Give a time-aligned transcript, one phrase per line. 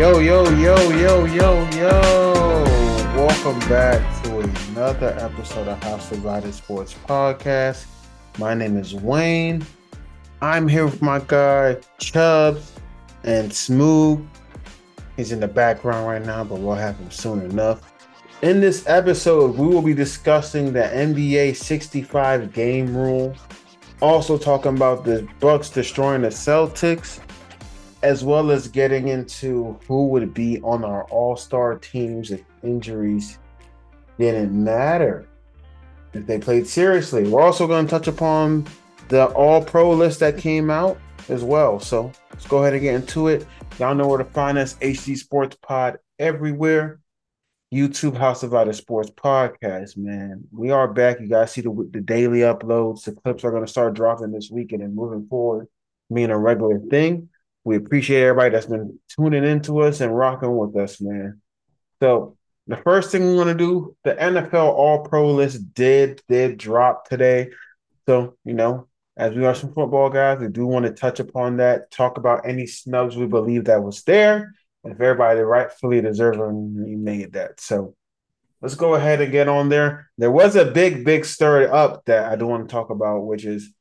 [0.00, 2.64] Yo, yo, yo, yo, yo, yo.
[3.14, 7.84] Welcome back to another episode of House Divided Sports Podcast.
[8.38, 9.62] My name is Wayne.
[10.40, 12.72] I'm here with my guy Chubbs
[13.24, 14.26] and Smooth.
[15.18, 17.92] He's in the background right now, but we'll have him soon enough.
[18.40, 23.34] In this episode, we will be discussing the NBA 65 game rule,
[24.00, 27.20] also talking about the Bucks destroying the Celtics,
[28.02, 33.38] as well as getting into who would be on our all-star teams if injuries
[34.18, 35.26] didn't matter
[36.12, 37.28] if they played seriously.
[37.28, 38.66] We're also going to touch upon
[39.08, 41.78] the all-pro list that came out as well.
[41.78, 43.46] So let's go ahead and get into it.
[43.78, 47.00] Y'all know where to find us, HD Sports Pod everywhere.
[47.72, 50.42] YouTube House of Other Sports Podcast, man.
[50.50, 51.20] We are back.
[51.20, 53.04] You guys see the, the daily uploads.
[53.04, 55.68] The clips are going to start dropping this weekend and moving forward,
[56.12, 57.29] being a regular thing.
[57.64, 61.40] We appreciate everybody that's been tuning into us and rocking with us, man.
[62.00, 66.56] So the first thing we want to do, the NFL All Pro list did did
[66.56, 67.50] drop today.
[68.06, 71.58] So you know, as we are some football guys, we do want to touch upon
[71.58, 77.04] that, talk about any snubs we believe that was there, and if everybody rightfully deserving
[77.04, 77.60] made that.
[77.60, 77.94] So
[78.62, 80.10] let's go ahead and get on there.
[80.18, 83.44] There was a big, big stir up that I do want to talk about, which
[83.44, 83.72] is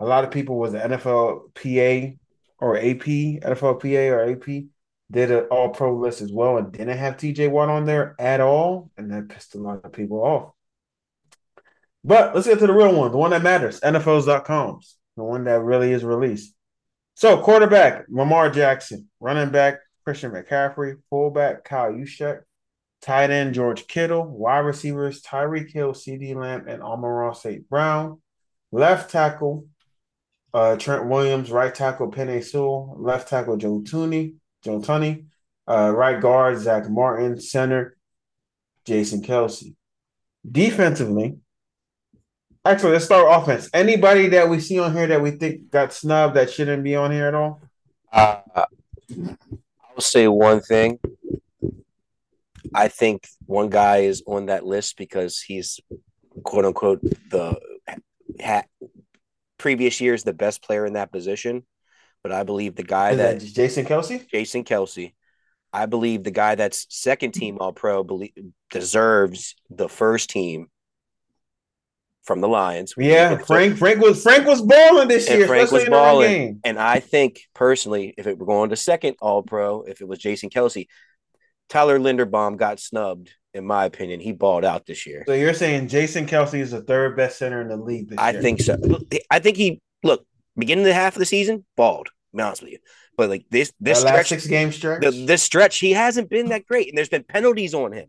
[0.00, 2.16] a lot of people was the NFL PA
[2.58, 4.64] or AP, NFLPA or AP
[5.10, 8.40] did an all pro list as well and didn't have TJ Watt on there at
[8.40, 8.90] all.
[8.96, 10.52] And that pissed a lot of people off.
[12.04, 15.62] But let's get to the real one, the one that matters, NFLs.com's, the one that
[15.62, 16.54] really is released.
[17.14, 22.42] So, quarterback, Lamar Jackson, running back, Christian McCaffrey, fullback, Kyle Juszczyk,
[23.02, 27.68] tight end, George Kittle, wide receivers, Tyreek Hill, CeeDee Lamb, and Amon-Ra St.
[27.68, 28.22] Brown,
[28.70, 29.66] left tackle,
[30.58, 35.26] uh, Trent Williams, right tackle, Penei Sewell, left tackle, Joe Thuney, Joe Tunney,
[35.68, 37.96] uh, right guard, Zack Martin, center,
[38.84, 39.76] Jason Kelce.
[40.50, 41.36] Defensively,
[42.64, 43.70] actually, let's start offense.
[43.72, 47.12] Anybody that we see on here that we think got snubbed that shouldn't be on
[47.12, 47.60] here at all?
[48.12, 50.98] Uh, I'll say one thing.
[52.74, 55.78] I think one guy is on that list because he's
[56.42, 57.56] quote unquote the
[58.40, 58.62] ha,
[59.58, 61.64] previous years the best player in that position.
[62.22, 65.14] But I believe the guy that, that Jason Kelce, Jason Kelce,
[65.72, 67.62] I believe the guy that's second team hmm.
[67.62, 68.32] All Pro believe,
[68.70, 70.68] deserves the first team
[72.24, 72.94] from the Lions.
[72.96, 75.46] Yeah, Frank Frank was Frank was balling this year.
[75.46, 76.30] Frank was especially in the run balling.
[76.30, 76.60] game.
[76.64, 80.18] And I think personally, if it were going to second All Pro, if it was
[80.18, 80.88] Jason Kelce,
[81.68, 83.32] Tyler Linderbaum got snubbed.
[83.54, 85.24] In my opinion, he balled out this year.
[85.26, 88.32] So you're saying Jason Kelce is the third best center in the league this I
[88.32, 88.42] year?
[88.42, 88.76] think so.
[89.30, 90.26] I think he look
[90.56, 92.06] beginning of the half of the season balled.
[92.06, 92.78] To be honest with you,
[93.16, 95.00] but like this this That last stretch, six game stretch.
[95.02, 98.08] the, this stretch, he hasn't been that great, and there's been penalties on him.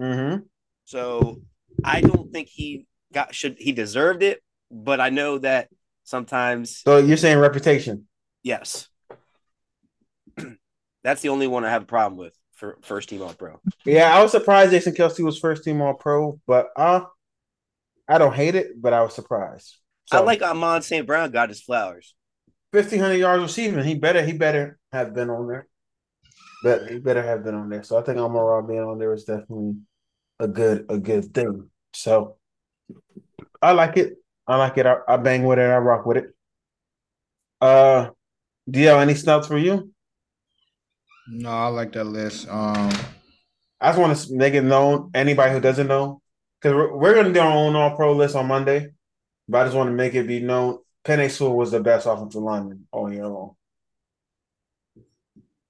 [0.00, 0.42] mm-hmm.
[0.86, 1.40] So
[1.84, 4.42] I don't think he got should he deserved it,
[4.72, 5.68] but I know that
[6.02, 8.08] sometimes So you're saying reputation.
[8.42, 8.88] yes.
[11.04, 13.60] That's the only one I have a problem with for first team all pro.
[13.84, 17.02] Yeah, I was surprised Jason Kelce was first team All Pro, but uh,
[18.08, 19.76] I don't hate it, but I was surprised.
[20.10, 21.06] I like Amon St.
[21.06, 22.14] Brown got his flowers.
[22.72, 23.84] fifteen hundred yards receiving.
[23.84, 25.68] He better he better have been on there.
[26.62, 27.82] But he better have been on there.
[27.82, 29.76] So I think Amon Ra being on there is definitely
[30.40, 31.68] a good a good thing.
[31.92, 32.36] So
[33.60, 34.14] I like it.
[34.46, 34.86] I like it.
[34.86, 35.62] I, I bang with it.
[35.62, 36.34] I rock with it.
[37.60, 38.10] Uh,
[38.70, 39.93] do you have any snubs for you?
[41.28, 42.48] No, I like that list.
[42.48, 42.92] Um,
[43.80, 46.20] I just want to make it known, anybody who doesn't know,
[46.60, 48.90] because we're, we're going to do our own All Pro list on Monday.
[49.48, 52.42] But I just want to make it be known, Penei Sewell was the best offensive
[52.42, 53.56] lineman all year long.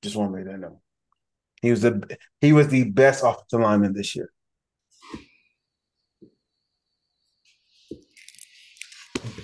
[0.03, 0.79] Just want to make that known.
[1.61, 4.31] He was the he was the best offensive lineman this year.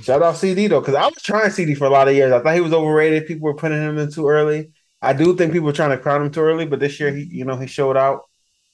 [0.03, 2.33] Shout out CeeDee though, because I was trying CeeDee for a lot of years.
[2.33, 3.27] I thought he was overrated.
[3.27, 4.71] People were putting him in too early.
[5.03, 7.25] I do think people are trying to crown him too early, but this year he,
[7.25, 8.23] you know, he showed out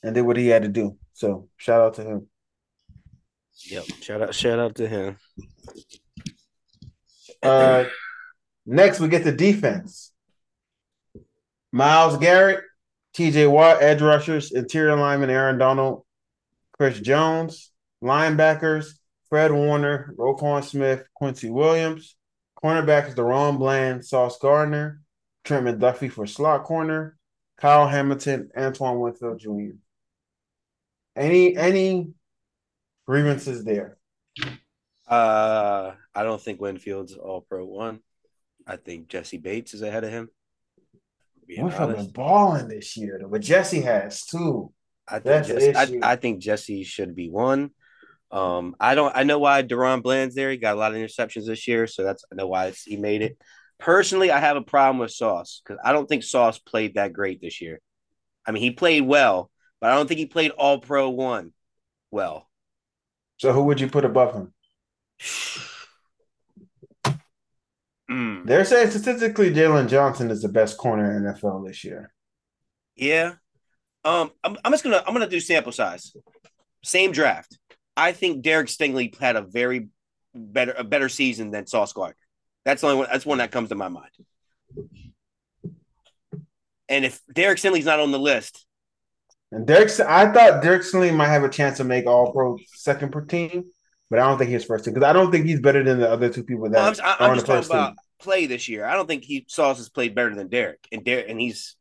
[0.02, 0.96] and did what he had to do.
[1.14, 2.26] So shout out to him.
[3.70, 3.84] Yep.
[4.02, 5.16] Shout out shout out to him.
[7.42, 7.84] Uh,
[8.66, 10.12] next we get the defense.
[11.72, 12.64] Myles Garrett,
[13.16, 16.04] TJ Watt, edge rushers, interior lineman Aaron Donald,
[16.72, 17.70] Chris Jones,
[18.02, 18.92] linebackers,
[19.28, 22.16] Fred Warner, Roquan Smith, Quincy Williams,
[22.62, 25.00] cornerbacks DaRon Bland, Sauce Gardner,
[25.46, 27.16] Trent McDuffie for slot corner,
[27.56, 29.76] Kyle Hamilton, Antoine Winfield Jr.
[31.14, 32.10] Any any
[33.06, 33.96] grievances there?
[35.08, 38.00] Uh I don't think Winfield's all pro one.
[38.66, 40.28] I think Jessie Bates is ahead of him.
[41.48, 44.72] We've been balling this year, though, but Jessie has too.
[45.06, 46.12] I think Jessie, I.
[46.12, 47.70] I think Jessie should be one.
[48.32, 49.16] Um, I don't.
[49.16, 50.50] I know why DaRon Bland's there.
[50.50, 52.96] He got a lot of interceptions this year, so that's I know why it's, he
[52.96, 53.38] made it.
[53.78, 57.40] Personally, I have a problem with Sauce because I don't think Sauce played that great
[57.40, 57.80] this year.
[58.46, 59.50] I mean, he played well,
[59.80, 61.52] but I don't think he played All Pro one
[62.10, 62.48] well.
[63.38, 64.52] So who would you put above him?
[68.10, 72.12] Mm, They're saying statistically, Jaylon Johnson is the best corner in NFL this year.
[72.96, 73.34] yeah.
[74.04, 76.14] Um, I'm, I'm just gonna I'm gonna do sample size.
[76.84, 77.58] Same draft.
[77.96, 79.88] I think Derek Stingley had a very
[80.34, 82.16] better a better season than Sauce Gardner.
[82.66, 83.08] That's the only one.
[83.10, 84.10] That's one that comes to my mind.
[86.88, 88.66] And if Derek Stingley's not on the list,
[89.52, 93.12] And Derek, I thought Derek Stingley might have a chance to make All Pro second
[93.12, 93.64] per team,
[94.10, 96.10] but I don't think he's first team because I don't think he's better than the
[96.10, 97.96] other two people that I'm, just- are I'm on the talking first about team.
[98.18, 98.84] play this year.
[98.84, 101.76] I don't think he Sauce has played better than Derek, and Derek and he's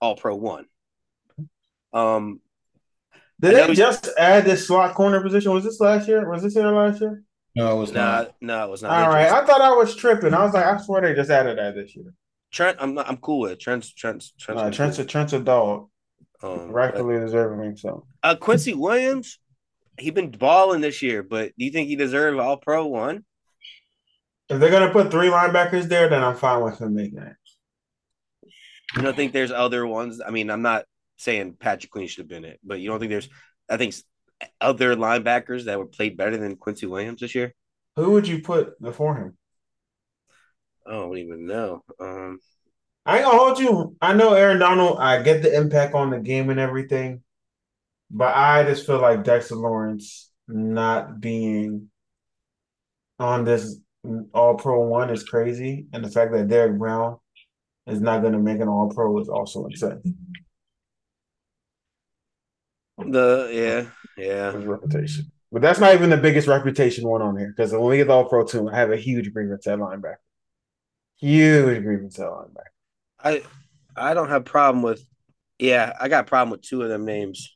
[0.00, 0.66] All Pro one.
[1.94, 2.40] Um,
[3.40, 5.52] Did they just add this slot corner position?
[5.52, 6.28] Was this last year?
[6.30, 7.22] Was this here last year?
[7.58, 8.34] No, it was nah, not.
[8.40, 8.92] no, it was not.
[8.92, 10.32] All right, I thought I was tripping.
[10.32, 12.14] I was like, I swear they just added that this year.
[12.52, 13.60] Trent, I'm not, I'm cool with it.
[13.60, 15.88] Trent's Trent's Trent's, Uh, Trent's a Trent's a dog,
[16.40, 17.76] um, rightfully deserving.
[17.76, 19.40] So Uh, Quincy Williams,
[19.98, 23.24] he been balling this year, but do you think he deserves All Pro one?
[24.48, 27.36] if they're gonna put three linebackers there, then I'm fine with him making it.
[28.96, 30.22] You don't think there's other ones?
[30.24, 30.84] I mean, I'm not
[31.16, 33.28] saying Patrick Queen should have been it, but you don't think there's,
[33.68, 33.94] I think,
[34.60, 37.54] other linebackers that were played better than Quincy Williams this year?
[37.96, 39.36] Who would you put before him?
[40.86, 41.82] I don't even know.
[42.00, 42.38] Um,
[43.04, 43.96] I ain't gonna hold you.
[44.00, 44.98] I know Aaron Donald.
[45.00, 47.22] I get the impact on the game and everything,
[48.10, 51.90] but I just feel like Dexter Lawrence not being
[53.18, 53.76] on this
[54.32, 57.16] All Pro one is crazy, and the fact that Derrick Brown
[57.86, 60.02] is not going to make an All Pro is also insane.
[62.98, 64.52] The yeah, yeah.
[64.52, 67.96] His reputation, but that's not even the biggest reputation one on here because when we
[67.96, 70.16] get the All Pro two, I have a huge grievance at linebacker.
[71.16, 72.62] Huge grievance at linebacker.
[73.22, 73.42] I
[73.96, 75.04] I don't have problem with.
[75.58, 77.54] Yeah, I got a problem with two of them names.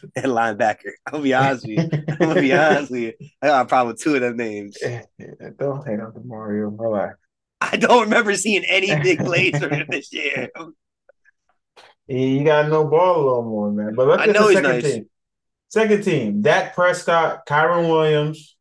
[0.14, 0.92] And linebacker.
[1.12, 2.04] I'll be honest with you.
[2.08, 3.12] I'm gonna be honest with you.
[3.42, 4.76] I got a problem with two of them names.
[5.58, 6.68] Don't hate on the Mario.
[6.68, 7.18] Relax.
[7.60, 10.48] I don't remember seeing any big plays this year.
[12.08, 13.94] He got no ball a little more, man.
[13.94, 14.82] But let's I get know second nice.
[14.82, 15.06] team.
[15.68, 18.56] Second team: Dak Prescott, Kyren Williams,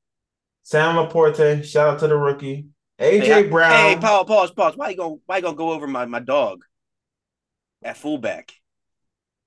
[0.63, 1.63] Sam LaPorta.
[1.63, 2.67] Shout out to the rookie,
[2.99, 3.71] AJ Hey, I- Brown.
[3.71, 4.75] Hey, pause, pause, pause.
[4.75, 6.63] Why you going why you gonna go over my, my dog
[7.83, 8.51] at fullback?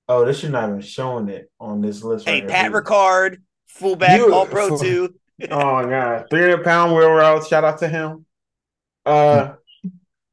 [0.08, 2.26] oh, this should not have been showing it on this list.
[2.26, 2.82] Hey, right Pat here.
[2.82, 3.36] Ricard,
[3.68, 5.14] fullback, You- all pro two.
[5.50, 7.46] Oh my god, three hundred pound wheel route.
[7.46, 8.26] Shout out to him.
[9.06, 9.52] Uh,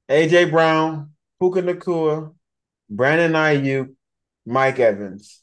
[0.09, 2.33] AJ Brown, Puka Nacua,
[2.89, 3.93] Brandon Aiyuk,
[4.45, 5.41] Mike Evans.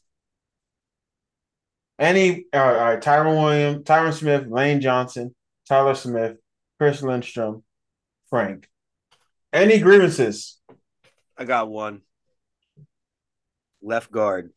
[1.97, 5.33] Any all right, all right, Tyron Williams, Tyron Smith, Lane Johnson,
[5.67, 6.37] Tyler Smith,
[6.77, 7.63] Chris Lindstrom,
[8.29, 8.67] Frank.
[9.53, 10.59] Any grievances?
[11.37, 12.01] I got one.
[13.81, 14.51] Left guard.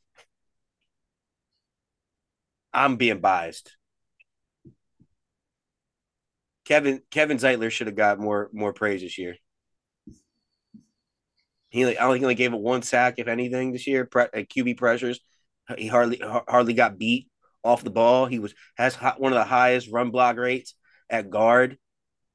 [2.72, 3.76] I'm being biased.
[6.64, 9.36] Kevin Kevin Zeitler should have got more more praise this year.
[11.70, 14.06] He like, I don't think he only gave it one sack, if anything, this year.
[14.06, 15.20] Pre- uh, QB pressures,
[15.76, 17.28] he hardly hardly got beat
[17.62, 18.26] off the ball.
[18.26, 20.74] He was has one of the highest run block rates
[21.10, 21.76] at guard,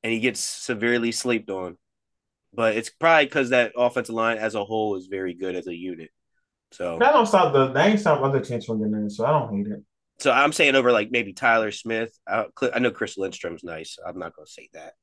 [0.03, 1.77] and he gets severely slept on.
[2.53, 5.75] But it's probably because that offensive line as a whole is very good as a
[5.75, 6.11] unit.
[6.71, 7.71] So, That don't stop the.
[7.71, 9.83] They ain't stop other teams from getting in, so I don't hate it.
[10.19, 12.11] so I'm saying over like maybe Tyler Smith.
[12.27, 13.97] I, I know Chris Lindstrom's nice.
[14.05, 14.93] I'm not going to say that,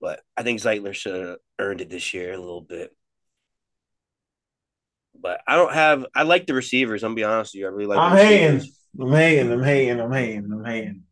[0.00, 2.94] but I think Zeitler should have earned it this year a little bit.
[5.20, 6.06] But I don't have.
[6.14, 7.02] I like the receivers.
[7.02, 7.66] I'm gonna be honest with you.
[7.66, 7.98] I really like.
[7.98, 8.72] I'm the hating.
[9.00, 9.52] I'm hating.
[9.52, 10.00] I'm hating.
[10.00, 10.50] I'm hating.
[10.52, 11.02] I'm hating.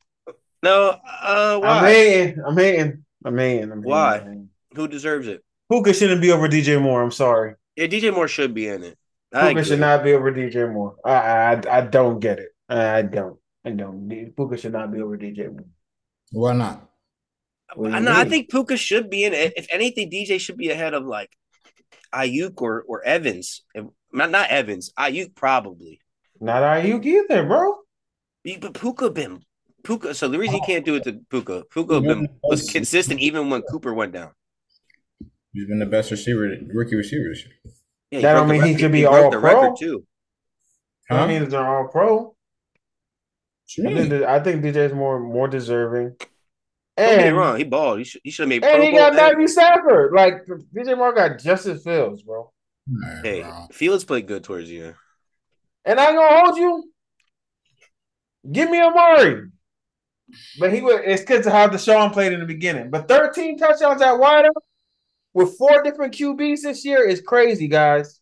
[0.62, 1.68] No, uh, why?
[1.68, 2.42] I'm hating.
[2.46, 3.04] I'm hating.
[3.24, 3.62] I'm hating.
[3.64, 3.82] I'm hating.
[3.82, 4.16] Why?
[4.18, 4.48] I'm hating.
[4.74, 5.42] Who deserves it?
[5.70, 7.02] Puka shouldn't be over DJ Moore.
[7.02, 7.54] I'm sorry.
[7.74, 8.96] Yeah, DJ Moore should be in it.
[9.32, 9.64] I Puka agree.
[9.64, 10.94] should not be over DJ Moore.
[11.04, 12.50] I, I I don't get it.
[12.68, 13.38] I don't.
[13.64, 14.08] I don't.
[14.36, 15.66] Puka should not be over DJ Moore.
[16.30, 16.88] Why not?
[17.74, 18.12] What do I you know.
[18.12, 19.54] I think Puka should be in it.
[19.56, 21.30] If anything, DJ should be ahead of like
[22.14, 23.62] Aiyuk or or Evans.
[23.74, 24.92] If- Not not Evans.
[24.98, 26.00] Aiyuk probably.
[26.40, 27.78] Not Aiyuk either, bro.
[28.60, 29.42] But Puka been
[29.82, 30.14] Puka.
[30.14, 33.62] So the reason he can't do it to Puka, Puka been was consistent even when
[33.62, 34.30] Cooper went down.
[35.52, 37.54] He's been the best receiver, rookie receiver this year.
[38.10, 39.54] Yeah, That don't mean he record- should be broke all the pro.
[39.62, 40.04] record too.
[41.10, 41.26] I Huh?
[41.28, 42.36] mean, they're all pro.
[43.78, 46.16] What I think, I think DJ is more more deserving.
[46.96, 47.98] Don't get me wrong, he balled.
[47.98, 48.64] He should he should have made.
[48.64, 50.12] and Pro he Bowl got and- Matthew Stafford.
[50.14, 52.50] Like DJ Moore got Justin Fields, bro.
[52.88, 53.66] Man, Hey, bro.
[53.72, 54.94] Fields played good towards you.
[55.84, 56.90] And I ain't gonna hold you.
[58.50, 59.48] Give me a Amari.
[60.58, 62.90] But he was it's because of how Deshaun played in the beginning.
[62.90, 64.50] But 13 touchdowns at wideout
[65.34, 68.20] with four different QBs this year is crazy, guys.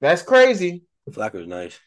[0.00, 0.82] That's crazy.
[1.10, 1.78] Flacco's nice.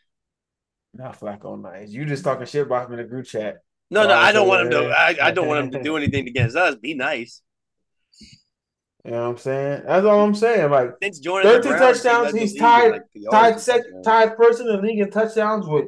[0.93, 1.91] Not Flacco nice.
[1.91, 3.57] You just talking shit about him in the group chat.
[3.91, 4.89] No, no, I don't want him to.
[4.89, 6.75] I, I don't want him to do anything against us.
[6.75, 7.41] Be nice.
[9.05, 9.83] You know what I'm saying?
[9.87, 10.69] That's all I'm saying.
[10.69, 14.67] Like Since joining the 13 Browns, he touchdowns, he's tied- like, tied sec, tied person
[14.67, 15.85] in the league in touchdowns with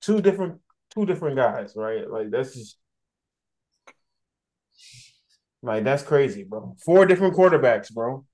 [0.00, 0.60] two different
[0.90, 2.10] two different guys, right?
[2.10, 2.78] Like that's just
[5.62, 6.76] like that's crazy, bro.
[6.84, 8.24] Four different quarterbacks, bro.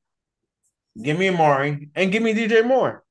[1.03, 3.03] Give me Amari and give me DJ Moore.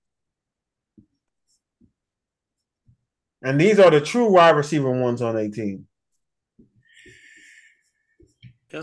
[3.44, 5.86] And these are the true wide receiver ones on 18.
[8.74, 8.82] Yeah.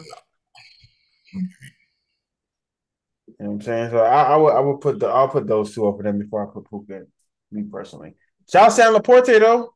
[3.27, 3.91] You know what I'm saying?
[3.91, 6.49] So I, I would I would put the I'll put those two over them before
[6.49, 7.07] I put Puka in,
[7.53, 8.15] me personally.
[8.51, 9.75] Shout out Sam LaPorta though.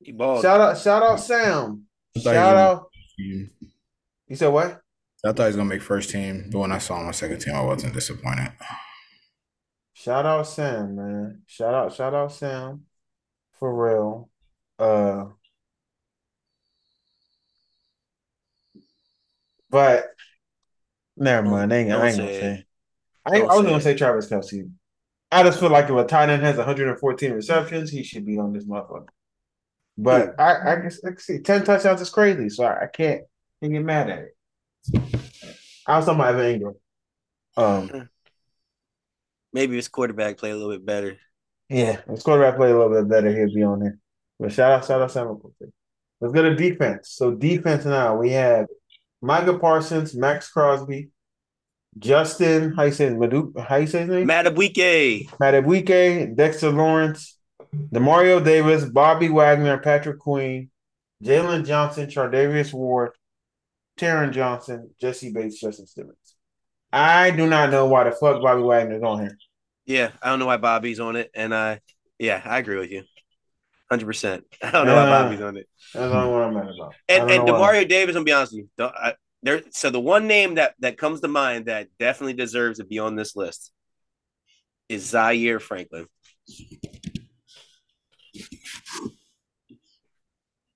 [0.00, 0.42] He balled.
[0.42, 1.84] Shout out shout out Sam.
[2.16, 2.86] I thought he Shout out.
[3.18, 4.80] You said what?
[5.24, 7.38] I thought he was gonna make first team, but when I saw him on second
[7.38, 8.52] team, I wasn't disappointed.
[9.92, 11.42] Shout out Sam, man.
[11.46, 12.82] Shout out, shout out Sam.
[13.58, 14.28] For real.
[14.78, 15.26] Uh
[19.72, 20.10] but
[21.16, 21.72] never mind.
[21.72, 22.64] I ain't, I ain't gonna say.
[23.26, 24.70] I, ain't, I was gonna say Travis Kelce.
[25.32, 28.52] I just feel like if a tight end has 114 receptions, he should be on
[28.52, 29.08] this motherfucker.
[29.96, 33.22] But I, I guess I see 10 touchdowns is crazy, so I, I can't,
[33.60, 34.36] can't get mad at it.
[35.86, 36.74] I was talking about Evan Engram.
[37.56, 38.08] Um,
[39.54, 41.16] Maybe his quarterback played a little bit better.
[41.68, 43.98] yeah, his quarterback play a little bit better, he'll be on there.
[44.38, 45.38] But shout out, shout out, Sam
[46.20, 47.10] Let's go to defense.
[47.10, 48.66] So defense now we have
[49.22, 51.10] Micah Parsons, Maxx Crosby,
[51.98, 52.74] Justin.
[52.74, 53.54] How you say Madu?
[53.56, 54.26] How you say his name?
[54.26, 55.28] Madubuike.
[55.30, 57.38] Madubuike, Dexter Lawrence,
[57.74, 60.70] Demario Davis, Bobby Wagner, Patrick Queen,
[61.22, 63.12] Jaylon Johnson, Charvarius Ward,
[63.96, 66.16] Taron Johnson, Jessie Bates, Justin Simmons.
[66.92, 69.38] I do not know why the fuck Bobby Wagner's on here.
[69.86, 71.80] Yeah, I don't know why Bobby's on it, and I,
[72.18, 73.04] yeah, I agree with you,
[73.92, 74.44] hundred percent.
[74.62, 75.68] I don't know why Uh, Bobby's on it.
[75.94, 76.94] That's the only one I'm mad about.
[77.08, 77.74] And and why.
[77.82, 79.62] Demario Davis, I'm be honest with you, don't- I, there.
[79.70, 83.16] So the one name that that comes to mind that definitely deserves to be on
[83.16, 83.70] this list
[84.88, 86.06] is Zaire Franklin.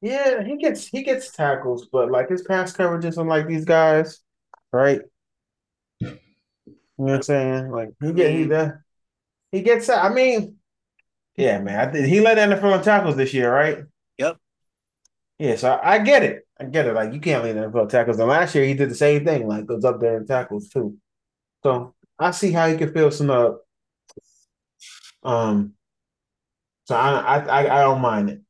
[0.03, 4.21] Yeah, he gets he gets tackles, but like his pass coverage isn't like these guys,
[4.73, 5.01] right?
[6.01, 6.09] You
[7.05, 7.71] know what I'm saying?
[7.71, 8.73] Like he get he does
[9.53, 10.57] he gets I mean,
[11.37, 11.95] yeah, man.
[11.95, 13.85] I he led the NFL in tackles this year, right?
[14.19, 14.37] Yep.
[15.39, 16.47] Yeah, so I, I get it.
[16.59, 16.95] I get it.
[16.95, 18.19] Like you can't lead the NFL in tackles.
[18.19, 20.97] And last year he did the same thing, like goes up there in tackles too.
[21.63, 23.63] So I see how he can fill some up.
[25.23, 25.73] Um,
[26.85, 28.41] so I I I, I don't mind it.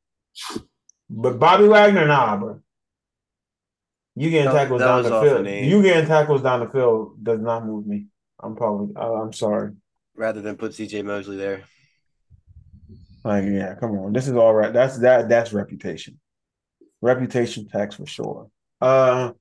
[1.09, 2.61] But Bobby Wagner, nah, bro.
[4.15, 5.47] You getting That- tackles that down the field.
[5.47, 8.07] You getting tackles down the field does not move me.
[8.41, 8.95] I'm probably.
[8.97, 9.73] I'm sorry.
[10.15, 11.65] rather than put CJ Mosley there.
[13.27, 14.13] Like, yeah, come on.
[14.13, 14.73] This is all right.
[14.73, 15.29] That's that.
[15.29, 16.21] That's reputation.
[17.03, 18.49] Reputation tax for sure.
[18.81, 19.33] Uh,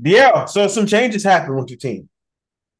[0.00, 0.46] yeah.
[0.46, 2.08] So some changes happened with your team.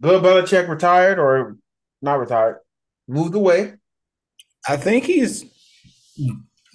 [0.01, 1.57] Bill Belichick retired or
[2.03, 2.59] not retired,
[3.07, 3.75] moved away.
[4.69, 5.45] I think he's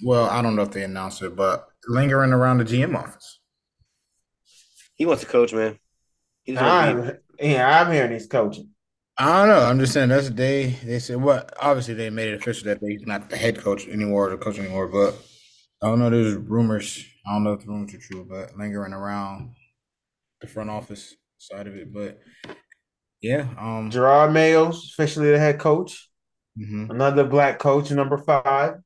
[0.02, 3.40] well, I don't know if they announced it, but lingering around the GM office.
[4.94, 5.78] He wants to coach, man.
[6.44, 8.70] He just wants to be- I'm, yeah, I'm hearing he's coaching.
[9.20, 9.60] I don't know.
[9.66, 13.06] I'm just saying that's they they said what obviously they made it official that he's
[13.06, 15.14] not the head coach anymore or the coach anymore, but
[15.82, 17.04] I don't know, there's rumors.
[17.26, 19.54] I don't know if the rumors are true, but lingering around
[20.40, 21.92] the front office side of it.
[21.92, 22.20] But
[23.22, 26.08] yeah, um Jerod Mayo's officially the head coach.
[26.58, 26.90] mhm.
[26.90, 28.76] Another black coach, number five.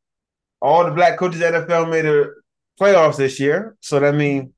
[0.62, 2.34] All the black coaches NFL made the
[2.80, 3.76] playoffs this year.
[3.80, 4.52] So that means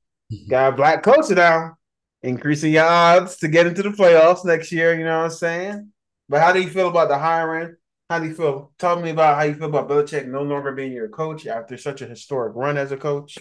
[0.49, 1.76] got a black coach now,
[2.23, 4.97] increasing your odds to get into the playoffs next year.
[4.97, 5.91] You know what I'm saying?
[6.29, 7.75] But how do you feel about the hiring?
[8.09, 8.71] How do you feel?
[8.79, 12.01] Tell me about how you feel about Belichick no longer being your coach after such
[12.01, 13.37] a historic run as a coach.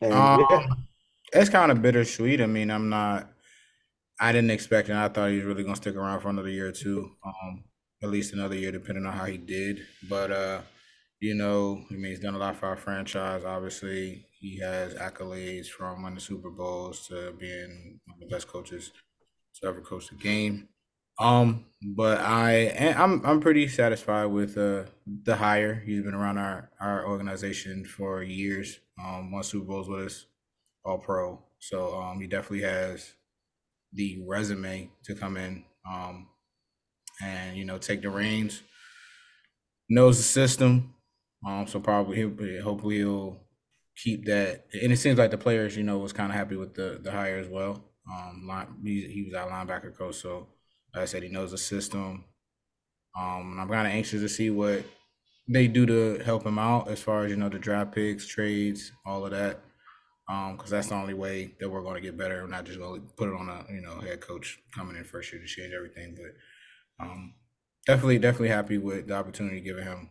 [0.00, 0.66] And Um, yeah,
[1.32, 2.40] It's kind of bittersweet.
[2.40, 3.30] I mean, I'm not.
[4.20, 4.94] I didn't expect it.
[4.96, 7.64] I thought he was really gonna stick around for another year or two, um,
[8.02, 9.80] at least another year, depending on how he did.
[10.08, 10.60] But uh,
[11.20, 13.44] you know, I mean, he's done a lot for our franchise.
[13.44, 18.92] Obviously, he has accolades from winning Super Bowls to being one of the best coaches
[19.54, 20.68] to ever coach the game.
[21.18, 25.74] Um, but I I'm I'm pretty satisfied with uh the hire.
[25.76, 28.80] He's been around our our organization for years.
[29.02, 30.26] Um, won Super Bowls with us
[30.84, 31.42] All Pro.
[31.60, 33.14] So um, he definitely has
[33.92, 36.28] the resume to come in um,
[37.22, 38.62] and you know take the reins.
[39.88, 40.94] Knows the system,
[41.46, 43.43] um, so probably he'll hopefully he'll
[43.96, 44.66] keep that.
[44.82, 47.10] And it seems like the players, you know, was kind of happy with the the
[47.12, 47.84] hire as well.
[48.10, 50.48] Um, line, he, he was our linebacker coach, so
[50.94, 52.24] like I said, he knows the system.
[53.16, 54.84] Um, and I'm kind of anxious to see what
[55.48, 58.92] they do to help him out as far as you know the draft picks, trades,
[59.06, 59.60] all of that.
[60.28, 62.42] Um, because that's the only way that we're going to get better.
[62.42, 65.04] We're not just going to put it on a you know head coach coming in
[65.04, 67.34] first year to change everything, but um,
[67.86, 70.10] definitely definitely happy with the opportunity given him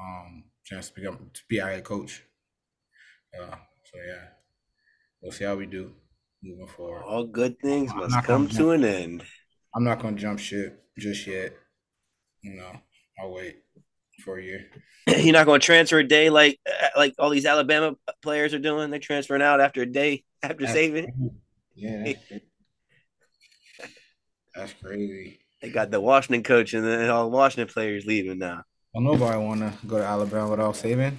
[0.00, 2.22] um chance to become to be our head coach.
[3.40, 4.28] Uh, so yeah,
[5.20, 5.92] we'll see how we do
[6.42, 7.02] moving forward.
[7.02, 9.24] All good things must come to an end.
[9.74, 11.54] I'm not gonna jump ship just yet.
[12.42, 12.72] You know,
[13.20, 13.56] I'll wait
[14.24, 14.66] for a year.
[15.06, 18.58] You're not going to transfer a day like uh, like all these Alabama players are
[18.58, 18.90] doing.
[18.90, 21.32] They're transferring out after a day after saving.
[21.74, 22.44] Yeah, that's crazy.
[24.54, 25.40] that's crazy.
[25.62, 28.62] They got the Washington coach and then all Washington players leaving now.
[28.92, 31.18] Well, nobody want to go to Alabama without saving.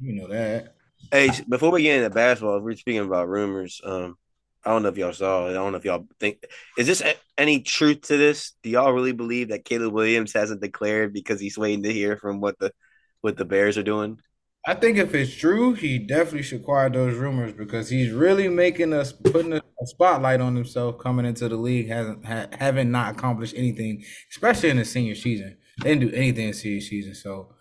[0.00, 0.73] You know that.
[1.10, 3.80] Hey, before we get into basketball, we're speaking about rumors.
[3.84, 4.16] Um,
[4.64, 5.48] I don't know if y'all saw.
[5.48, 6.44] I don't know if y'all think.
[6.78, 7.02] Is this
[7.36, 8.52] any truth to this?
[8.62, 12.40] Do y'all really believe that Caleb Williams hasn't declared because he's waiting to hear from
[12.40, 12.72] what the
[13.20, 14.18] what the Bears are doing?
[14.66, 18.94] I think if it's true, he definitely should quiet those rumors because he's really making
[18.94, 21.88] us putting a, spotlight on himself coming into the league.
[21.88, 25.58] Hasn't ha, haven't not accomplished anything, especially in the senior season.
[25.82, 27.14] They didn't do anything in senior season.
[27.14, 27.53] So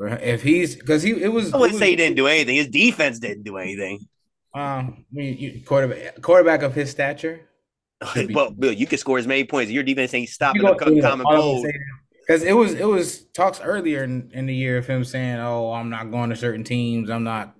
[0.00, 2.56] if he's because he it was I wouldn't say he didn't do anything.
[2.56, 4.00] His defense didn't do anything.
[4.54, 7.40] Um, I mean, you, quarterback quarterback of his stature.
[8.32, 9.70] well, Bill, you can score as many points.
[9.70, 11.66] Your defense ain't stopping the common cold.
[12.26, 15.72] Because it was it was talks earlier in, in the year of him saying, "Oh,
[15.72, 17.10] I'm not going to certain teams.
[17.10, 17.54] I'm not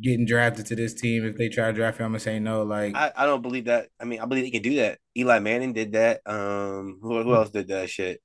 [0.00, 1.24] getting drafted to this team.
[1.24, 3.64] If they try to draft him, I'm gonna say no." Like I, I don't believe
[3.64, 3.88] that.
[3.98, 4.98] I mean, I believe he can do that.
[5.16, 6.20] Eli Manning did that.
[6.26, 8.20] Um, who, who else did that shit?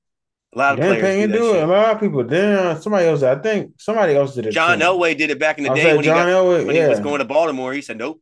[0.54, 1.62] A lot of Dan players do, do it.
[1.64, 2.24] A lot of people.
[2.24, 3.22] Then somebody else.
[3.22, 4.52] I think somebody else did it.
[4.52, 4.84] John too.
[4.84, 6.84] Elway did it back in the I day when, John he, got, Elway, when yeah.
[6.84, 7.72] he was going to Baltimore.
[7.72, 8.20] He said nope.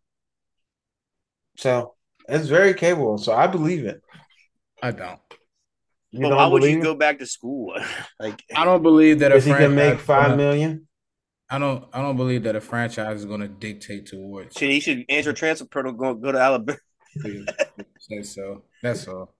[1.56, 1.94] So
[2.28, 3.18] it's very capable.
[3.18, 4.00] So I believe it.
[4.82, 5.20] I don't.
[6.10, 7.74] You but why would you go back to school?
[8.20, 10.86] like I don't believe that a he can make five million.
[11.50, 11.84] I don't.
[11.92, 14.56] I don't believe that a franchise is going to dictate towards.
[14.56, 16.78] Should he should answer transfer portal go go to Alabama?
[17.98, 18.62] say so.
[18.82, 19.34] That's all.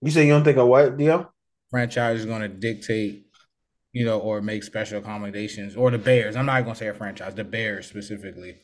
[0.00, 1.32] You say you don't think a what deal?
[1.70, 3.26] Franchise is going to dictate,
[3.92, 6.36] you know, or make special accommodations, or the Bears.
[6.36, 7.34] I'm not going to say a franchise.
[7.34, 8.56] The Bears specifically.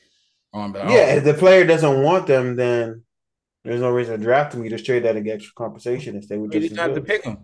[0.53, 3.03] Um, but yeah, if the player doesn't want them, then
[3.65, 4.63] there's no reason to draft him.
[4.63, 7.25] You just trade that to get extra compensation if they would just have to pick
[7.25, 7.39] him.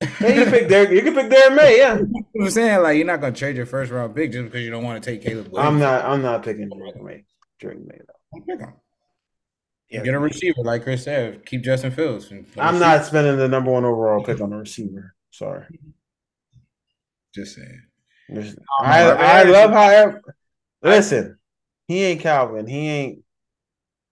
[0.00, 0.90] yeah, you pick Derek.
[0.90, 1.78] You can pick Darren May.
[1.78, 1.98] Yeah,
[2.40, 4.84] I'm saying like you're not gonna trade your first round pick just because you don't
[4.84, 5.48] want to take Caleb.
[5.48, 5.68] Williams.
[5.68, 6.04] I'm not.
[6.04, 7.24] I'm not picking Drake Maye.
[7.60, 8.40] Drake Maye though.
[8.46, 8.72] Pick him.
[9.90, 11.46] Yeah, get a receiver like Chris said.
[11.46, 12.30] Keep Justin Fields.
[12.58, 15.14] I'm not spending the number one overall pick on a receiver.
[15.30, 15.64] Sorry.
[17.34, 18.54] Just saying.
[18.80, 20.14] I, I love how.
[20.82, 21.38] Listen,
[21.86, 22.66] he ain't Calvin.
[22.66, 23.24] He ain't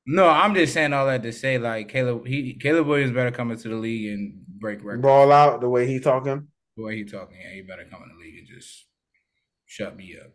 [0.08, 3.50] no, I'm just saying all that to say like Caleb he Caleb Williams better come
[3.50, 5.02] into the league and break records.
[5.02, 6.46] Ball out the way he talking.
[6.76, 8.86] The way he talking, yeah, he better come in the league and just
[9.64, 10.30] shut me up.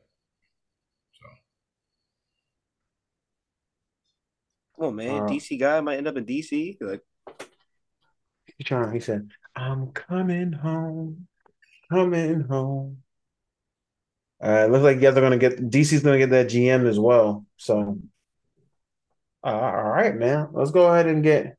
[4.82, 5.24] Come on, man.
[5.24, 6.76] Uh, DC guy might end up in DC.
[6.82, 7.02] Like
[8.58, 11.28] he trying he said, I'm coming home.
[11.92, 13.04] Coming home.
[14.44, 17.46] Uh, looks like you guys are gonna get DC's gonna get that GM as well.
[17.58, 18.00] So
[19.44, 20.48] uh, all right, man.
[20.52, 21.58] Let's go ahead and get.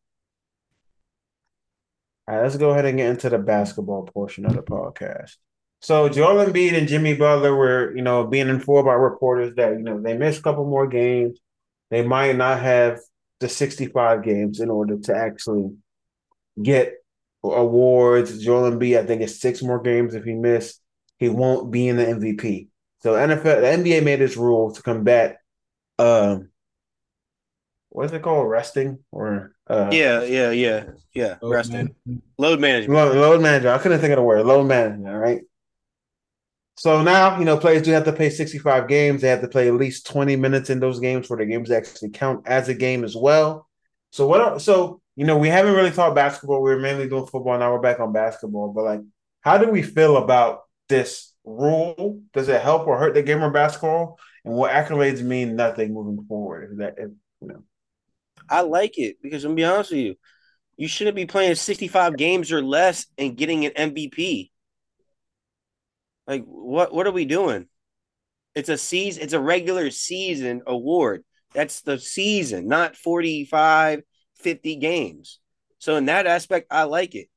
[2.26, 5.36] All right, let's go ahead and get into the basketball portion of the podcast.
[5.80, 9.84] So Joel Embiid and Jimmy Butler were, you know, being informed by reporters that you
[9.84, 11.38] know they missed a couple more games.
[11.90, 12.98] They might not have
[13.42, 15.70] the 65 games in order to actually
[16.60, 16.94] get
[17.44, 18.42] awards.
[18.42, 20.14] Joel Embiid, I think, it's six more games.
[20.14, 20.80] If he missed,
[21.18, 22.68] he won't be in the MVP.
[23.00, 25.38] So NFL, the NBA made this rule to combat
[25.98, 26.48] um,
[27.90, 28.48] what's it called?
[28.48, 31.36] Resting or uh, yeah, yeah, yeah, yeah.
[31.40, 31.94] Load resting.
[32.38, 32.94] Load management.
[32.94, 33.78] Load, load management.
[33.78, 34.44] I couldn't think of the word.
[34.44, 35.14] Load management.
[35.16, 35.42] Right.
[36.76, 39.22] So now you know players do have to play 65 games.
[39.22, 42.10] They have to play at least 20 minutes in those games for the games actually
[42.10, 43.68] count as a game as well.
[44.10, 44.40] So what?
[44.40, 46.62] are, So you know we haven't really talked basketball.
[46.62, 47.58] We were mainly doing football.
[47.58, 48.72] Now we're back on basketball.
[48.72, 49.00] But like,
[49.42, 52.22] how do we feel about this rule?
[52.32, 54.18] Does it help or hurt the game of basketball?
[54.44, 56.70] And what accolades mean nothing moving forward?
[56.72, 57.64] If that, if, you know.
[58.48, 60.14] I like it because I'm gonna be honest with you,
[60.76, 64.51] you shouldn't be playing 65 games or less and getting an MVP.
[66.32, 67.66] Like what what are we doing?
[68.54, 71.24] It's a season, it's a regular season award.
[71.52, 74.00] That's the season, not 45,
[74.36, 75.40] 50 games.
[75.78, 77.28] So in that aspect, I like it.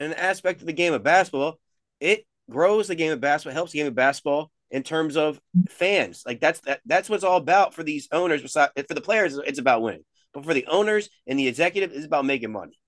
[0.00, 1.60] In the aspect of the game of basketball,
[2.00, 6.22] it grows the game of basketball, helps the game of basketball in terms of fans.
[6.26, 8.40] Like that's that, that's what's all about for these owners.
[8.40, 10.06] Besides, for the players, it's about winning.
[10.32, 12.78] But for the owners and the executive, it's about making money.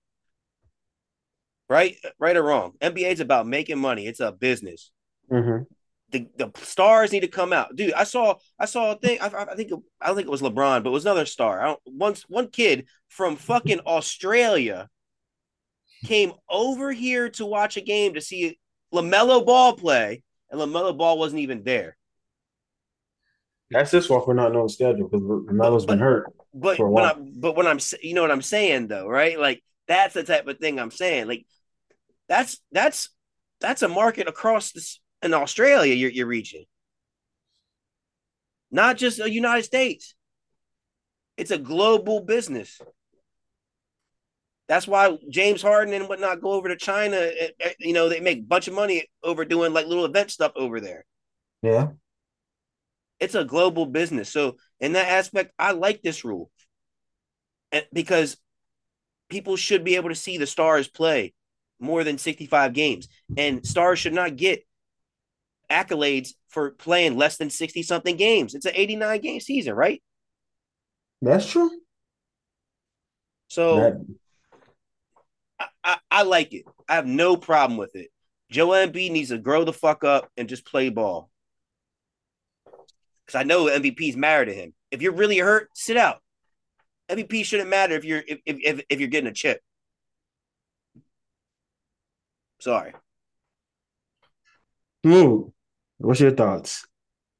[1.69, 2.73] Right, right or wrong.
[2.81, 4.07] NBA is about making money.
[4.07, 4.91] It's a business.
[5.31, 5.63] Mm-hmm.
[6.11, 7.93] The, the stars need to come out, dude.
[7.93, 9.21] I saw I saw a thing.
[9.21, 11.63] I, I think I don't think it was LeBron, but it was another star.
[11.63, 14.89] I don't, once one kid from fucking Australia
[16.05, 18.59] came over here to watch a game to see
[18.93, 21.97] LaMelo Ball play, and LaMelo Ball wasn't even there.
[23.71, 26.33] That's his fault for not knowing schedule because LaMelo's been hurt.
[26.53, 29.39] But when I, but when I'm, you know what I'm saying though, right?
[29.39, 31.29] Like that's the type of thing I'm saying.
[31.29, 31.47] Like
[32.29, 33.11] that's that's
[33.61, 35.95] that's a market across this in Australia.
[35.95, 36.65] You're you're reaching,
[38.71, 40.15] not just the United States.
[41.37, 42.81] It's a global business.
[44.69, 47.17] That's why James Harden and whatnot go over to China.
[47.17, 50.31] Eh, eh, you know, they make a bunch of money over doing like little event
[50.31, 51.05] stuff over there.
[51.61, 51.89] Yeah.
[53.19, 54.29] It's a global business.
[54.29, 56.51] So in that aspect, I like this rule.
[57.73, 58.37] And because
[59.29, 61.33] people should be able to see the stars play
[61.81, 63.09] more than 65 games.
[63.37, 64.65] And stars should not get
[65.71, 68.55] accolades for playing less than 60 something games.
[68.55, 70.03] It's an 89 game season, right?
[71.23, 71.71] That's true.
[73.49, 74.07] So that...
[75.59, 76.65] I, I, I, like it.
[76.89, 78.09] I have no problem with it.
[78.51, 81.31] Joel Embiid needs to grow the fuck up and just play ball.
[83.25, 84.75] Because I know MVP's married to him.
[84.91, 86.21] If you're really hurt, sit out.
[87.09, 89.61] MVP shouldn't matter if you're if if, if you're getting a chip.
[92.61, 92.93] Sorry.
[95.05, 95.51] Smooth.
[96.01, 96.87] What's your thoughts?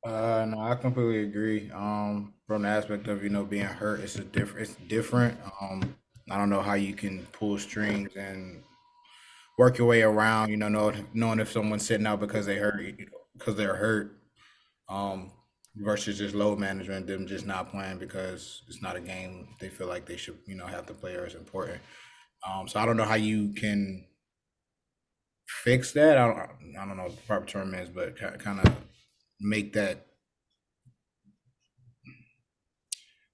[0.05, 1.71] Uh, no, I completely agree.
[1.73, 4.69] Um, from the aspect of you know being hurt, it's a different.
[4.69, 5.39] It's different.
[5.61, 5.97] Um,
[6.31, 8.63] I don't know how you can pull strings and
[9.59, 10.51] work your way around.
[10.51, 12.83] You know, knowing, knowing if someone's sitting out because they hurt,
[13.37, 14.17] because they're hurt.
[14.89, 15.33] Um,
[15.77, 19.87] versus just load management, them just not playing because it's not a game they feel
[19.87, 21.81] like they should, you know, have to play or is important.
[22.47, 24.05] Um, so I don't know how you can
[25.65, 26.19] fix that.
[26.19, 26.39] I don't,
[26.79, 28.75] I don't know what the proper term is, but kind of
[29.41, 30.07] make that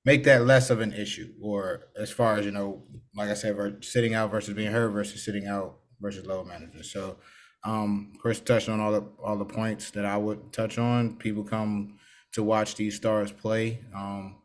[0.05, 1.33] make that less of an issue.
[1.43, 5.25] Or as far as you know, like I said, sitting out versus being hurt versus
[5.25, 6.87] sitting out versus load management.
[6.87, 7.17] So.
[7.65, 11.17] Um, Chris touched on all the all the points that I would touch on.
[11.17, 11.99] People come
[12.35, 13.81] to watch these stars play.
[13.93, 14.37] Um,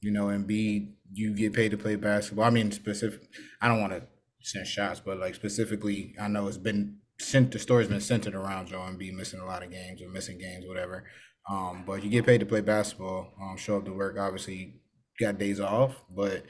[0.00, 2.44] you know, and B, you get paid to play basketball.
[2.44, 3.22] I mean, specific.
[3.62, 4.02] I don't want to
[4.48, 7.52] send shots, but like specifically, I know it's been sent.
[7.52, 10.66] The story's been centered around Joe Embiid missing a lot of games or missing games,
[10.66, 11.04] whatever.
[11.50, 13.32] Um, but you get paid to play basketball.
[13.40, 14.16] Um, show up to work.
[14.18, 14.80] Obviously,
[15.18, 16.44] got days off, but at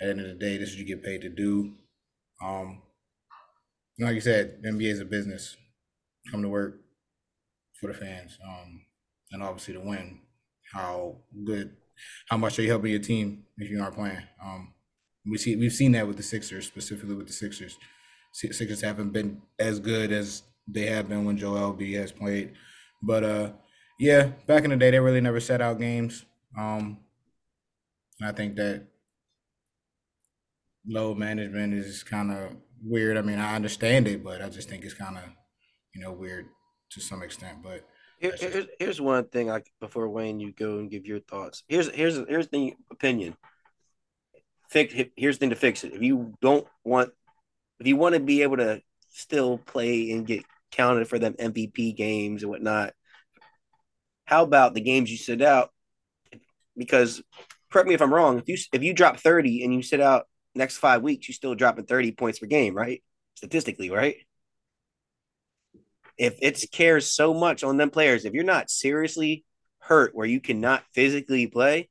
[0.00, 1.74] the end of the day, this is what you get paid to do.
[2.42, 2.82] Um,
[3.98, 5.56] like you said, NBA is a business.
[6.30, 6.80] Come to work
[7.80, 8.38] for the fans.
[8.46, 8.82] Um,
[9.32, 10.20] and obviously to win.
[10.72, 11.76] How good,
[12.28, 14.22] how much are you helping your team if you aren't playing?
[14.42, 14.74] Um,
[15.28, 17.78] we see we've seen that with the Sixers, specifically with the Sixers.
[18.32, 22.52] Sixers haven't been as good as they have been when Joel B has played,
[23.02, 23.50] but uh,
[23.98, 26.24] yeah, back in the day they really never set out games.
[26.56, 26.98] Um,
[28.22, 28.86] I think that
[30.86, 33.16] load management is kind of weird.
[33.16, 35.24] I mean, I understand it, but I just think it's kind of
[35.94, 36.46] you know weird
[36.90, 37.58] to some extent.
[37.62, 37.86] But
[38.18, 39.50] here, here's, here's one thing.
[39.50, 41.62] I before Wayne, you go and give your thoughts.
[41.68, 43.36] Here's here's here's the opinion.
[44.68, 45.94] Fix here's the thing to fix it.
[45.94, 47.10] If you don't want,
[47.80, 51.96] if you want to be able to still play and get counted for them MVP
[51.96, 52.92] games and whatnot,
[54.24, 55.70] how about the games you sit out?
[56.76, 57.22] Because
[57.70, 58.38] correct me if I'm wrong.
[58.38, 61.54] If you if you drop 30 and you sit out next five weeks, you're still
[61.54, 63.02] dropping 30 points per game, right?
[63.34, 64.16] Statistically, right?
[66.18, 69.44] if it cares so much on them players, if you're not seriously
[69.78, 71.88] hurt where you cannot physically play,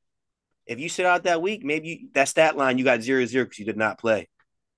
[0.68, 3.44] if you sit out that week, maybe you, that stat line you got zero zero
[3.44, 4.28] because you did not play,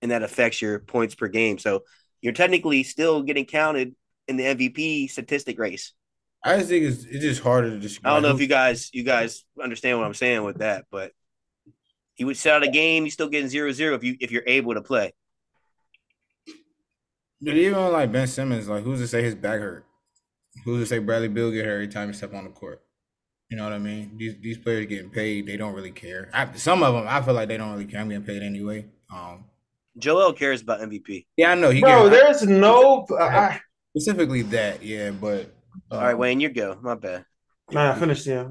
[0.01, 1.59] and that affects your points per game.
[1.59, 1.83] So
[2.23, 3.95] you're technically still getting counted
[4.29, 5.93] in the MVP statistic race.
[6.45, 8.11] I just think it's, it's just harder to describe.
[8.11, 11.13] I don't know if you guys you guys understand what I'm saying with that, but
[12.17, 14.45] you would sit out a game, you still getting zero zero if you if you're
[14.47, 15.13] able to play.
[17.43, 19.87] But even like Ben Simmons, like who's to say his back hurt?
[20.65, 22.83] Who's to say Bradley Beal get hurt every time he step on the court?
[23.51, 24.13] You know what I mean?
[24.17, 26.31] These these players getting paid, they don't really care.
[26.33, 28.01] I, some of them, I feel like they don't really care.
[28.01, 28.87] I'm getting paid anyway.
[29.13, 29.45] Um,
[29.99, 31.27] Joel cares about MVP.
[31.37, 31.71] Yeah, I know.
[31.71, 32.41] He Bro, cares.
[32.41, 33.61] there's no I,
[33.97, 34.85] specifically that.
[34.85, 35.53] Yeah, but
[35.91, 36.79] all right, um, Wayne, you go.
[36.81, 37.25] My bad.
[37.73, 38.49] Nah, finish yeah.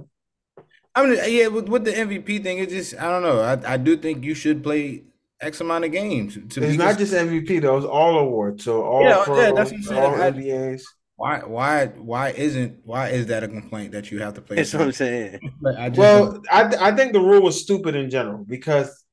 [0.95, 3.39] I mean, yeah, with, with the MVP thing, it's just I don't know.
[3.39, 5.03] I, I do think you should play
[5.39, 6.35] X amount of games.
[6.35, 8.65] To it's not just MVP though; it's all awards.
[8.65, 10.03] So all yeah, pro, yeah, that's what I'm saying.
[10.03, 10.81] all I, NBAs.
[11.19, 14.55] Why why why isn't why is that a complaint that you have to play?
[14.55, 15.39] That's what I'm saying.
[15.77, 19.03] I well, I I think the rule was stupid in general because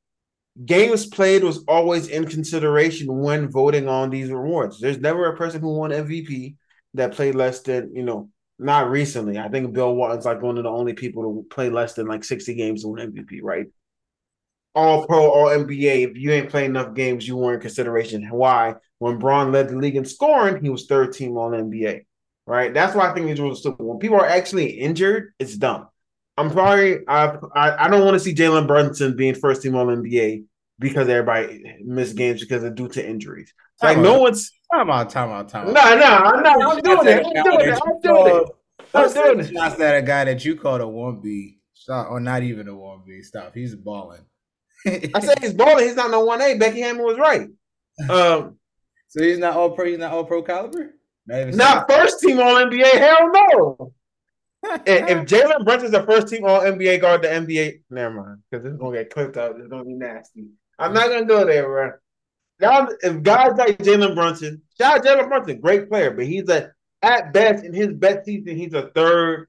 [0.65, 4.79] games played was always in consideration when voting on these awards.
[4.79, 6.55] There's never a person who won MVP
[6.95, 8.31] that played less than you know.
[8.61, 9.37] Not recently.
[9.37, 12.23] I think Bill Walton's like one of the only people to play less than like
[12.23, 13.67] 60 games to win MVP, right?
[14.77, 16.11] All pro, all NBA.
[16.11, 18.29] If you ain't playing enough games, you weren't in consideration.
[18.31, 18.75] Why?
[18.99, 22.05] When Braun led the league in scoring, he was third team all NBA.
[22.47, 22.73] Right.
[22.73, 23.85] That's why I think these rules are stupid.
[23.85, 25.89] When people are actually injured, it's dumb.
[26.37, 27.09] I'm sorry.
[27.09, 30.45] I I, I don't want to see Jalen Brunson being first team all NBA
[30.79, 33.53] because everybody missed games because of due to injuries.
[33.83, 35.75] Like no one's time out, time out, time out.
[35.75, 37.27] No, no, I'm not I'm doing it.
[37.27, 37.79] I'm doing it.
[37.83, 38.49] I'm doing it.
[38.95, 39.79] I'm doing it.
[39.79, 41.59] That a guy that you called a one B.
[41.75, 43.23] Stop, or not even a one B.
[43.23, 43.55] Stop.
[43.55, 44.25] He's balling.
[44.87, 45.85] I said he's balling.
[45.85, 46.57] He's not no one A.
[46.57, 47.49] Becky Hammon was right.
[48.11, 48.59] Um,
[49.09, 49.87] so he's not all pro.
[49.87, 50.95] He's not all pro caliber.
[51.27, 52.93] Not, not first team All NBA.
[52.93, 53.93] Hell no.
[54.87, 57.81] if, if Jalen Brunson's the first team All NBA guard, the NBA.
[57.91, 59.57] Never mind, because it's gonna get clipped out.
[59.59, 60.47] It's gonna be nasty.
[60.79, 61.93] I'm not gonna go there, bro.
[62.61, 66.73] Y'all, if guys like Jalen Brunson, shout out Jalen Brunson, great player, but he's a
[67.03, 69.49] at best in his best season, he's a third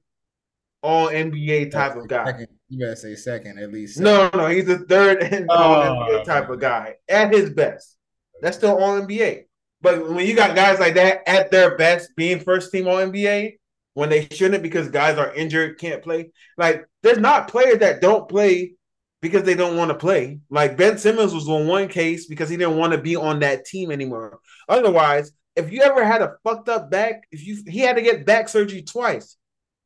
[0.82, 2.24] All NBA type of guy.
[2.26, 2.48] Second.
[2.68, 3.96] You better say second at least.
[3.96, 4.04] Second.
[4.04, 4.74] No, no, he's oh.
[4.74, 6.06] a third and oh.
[6.10, 7.96] NBA type of guy at his best.
[8.40, 9.44] That's still All NBA.
[9.80, 13.54] But when you got guys like that at their best, being first team All NBA,
[13.94, 16.30] when they shouldn't because guys are injured, can't play.
[16.56, 18.74] Like there's not players that don't play
[19.20, 20.40] because they don't want to play.
[20.50, 23.64] Like Ben Simmons was on one case because he didn't want to be on that
[23.64, 24.40] team anymore.
[24.68, 28.26] Otherwise, if you ever had a fucked up back, if you he had to get
[28.26, 29.36] back surgery twice,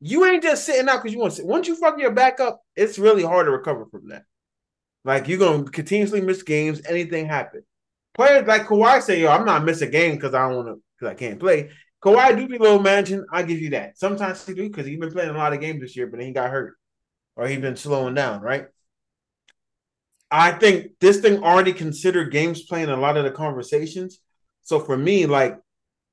[0.05, 1.37] you ain't just sitting out because you want to.
[1.37, 1.45] sit.
[1.45, 4.25] Once you fuck your back up, it's really hard to recover from that.
[5.05, 6.81] Like you're gonna continuously miss games.
[6.85, 7.63] Anything happen.
[8.13, 11.11] Players like Kawhi say, "Yo, I'm not missing a game because I want to because
[11.11, 11.69] I can't play."
[12.03, 13.23] Kawhi do be low managing.
[13.31, 13.97] I give you that.
[13.97, 16.27] Sometimes he do because he's been playing a lot of games this year, but then
[16.27, 16.75] he got hurt
[17.37, 18.67] or he been slowing down, right?
[20.29, 24.19] I think this thing already considered games playing a lot of the conversations.
[24.63, 25.57] So for me, like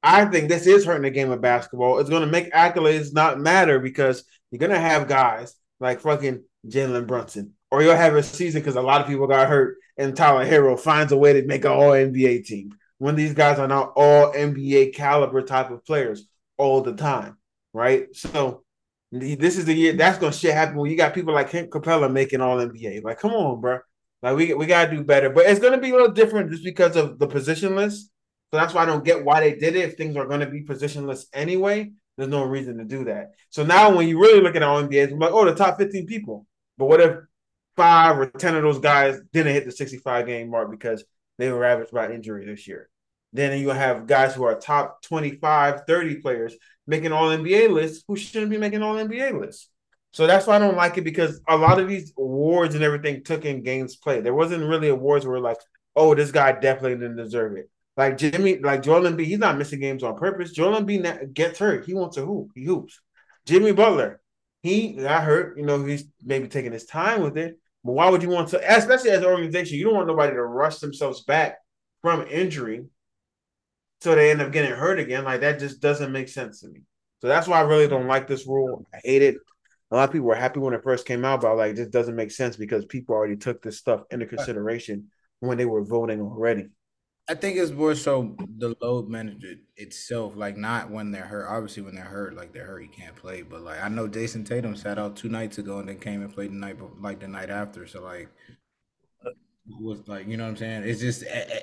[0.02, 1.98] I think this is hurting the game of basketball.
[1.98, 6.44] It's going to make accolades not matter because you're going to have guys like fucking
[6.66, 10.16] Jalen Brunson, or you'll have a season because a lot of people got hurt and
[10.16, 13.68] Tyler Herro finds a way to make an All NBA team when these guys are
[13.68, 16.26] not all NBA caliber type of players
[16.58, 17.38] all the time,
[17.72, 18.14] right?
[18.14, 18.62] So
[19.10, 22.12] this is the year that's gonna shit happen when you got people like Clint Capela
[22.12, 23.02] making All NBA.
[23.02, 23.80] Like, come on, bro.
[24.22, 26.94] Like we we gotta do better, but it's gonna be a little different just because
[26.94, 28.02] of the positionless.
[28.52, 29.88] So that's why I don't get why they did it.
[29.88, 33.32] If things are gonna be positionless anyway, there's no reason to do that.
[33.50, 36.06] So now when you really look at all NBA, I'm like, oh, the top 15
[36.06, 36.46] people.
[36.76, 37.16] But what if
[37.76, 41.04] five or ten of those guys didn't hit the 65 game mark because
[41.38, 42.88] they were ravaged by injury this year?
[43.32, 48.16] Then you have guys who are top 25, 30 players making all NBA lists who
[48.16, 49.68] shouldn't be making all NBA lists.
[50.12, 53.22] So that's why I don't like it because a lot of these awards and everything
[53.22, 54.24] took in games played.
[54.24, 55.58] There wasn't really awards where like,
[55.94, 57.70] oh, this guy definitely didn't deserve it.
[58.00, 60.52] Like Jimmy, like Joel Embiid, he's not missing games on purpose.
[60.52, 61.84] Joel Embiid gets hurt.
[61.84, 62.48] He wants to hoop.
[62.54, 63.00] He hoops.
[63.44, 64.20] Jimmy Butler,
[64.62, 65.58] he got hurt.
[65.58, 67.58] You know, he's maybe taking his time with it.
[67.84, 70.42] But why would you want to, especially as an organization, you don't want nobody to
[70.42, 71.58] rush themselves back
[72.02, 72.86] from injury
[74.00, 75.24] so they end up getting hurt again.
[75.24, 76.80] Like that just doesn't make sense to me.
[77.20, 78.86] So that's why I really don't like this rule.
[78.94, 79.36] I hate it
[79.90, 82.14] a lot of people were happy when it first came out, but like this doesn't
[82.14, 85.10] make sense because people already took this stuff into consideration
[85.40, 86.68] when they were voting already.
[87.28, 91.46] I think it's more so the load management itself, like not when they're hurt.
[91.48, 93.42] Obviously, when they're hurt, like they're hurt, you can't play.
[93.42, 96.32] But like I know Jayson Tatum sat out two nights ago and then came and
[96.32, 97.86] played the night like the night after.
[97.86, 98.28] So like,
[99.80, 100.82] was like you know what I'm saying?
[100.84, 101.22] It's just.
[101.22, 101.60] Eh, eh,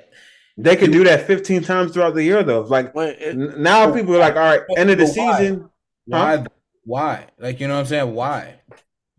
[0.60, 2.62] they could do that 15 times throughout the year, though.
[2.62, 5.70] Like now, people are like, "All right, end of the season."
[6.06, 6.36] Why?
[6.38, 6.44] Huh?
[6.84, 7.26] Why?
[7.38, 8.14] Like, you know what I'm saying?
[8.14, 8.60] Why?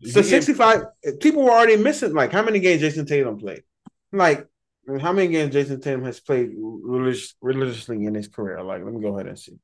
[0.02, 0.84] So 65
[1.20, 2.12] people were already missing.
[2.14, 3.62] Like, how many games Jayson Tatum played?
[4.12, 4.48] Like,
[4.98, 8.62] how many games Jayson Tatum has played religious, religiously in his career?
[8.62, 9.58] Like, let me go ahead and see.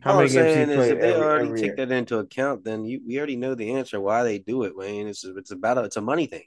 [0.00, 0.92] How All many games he played?
[0.92, 1.86] If they every, already every take year?
[1.86, 5.06] that into account, then you we already know the answer why they do it, Wayne.
[5.06, 6.44] It's it's about a, it's a money thing.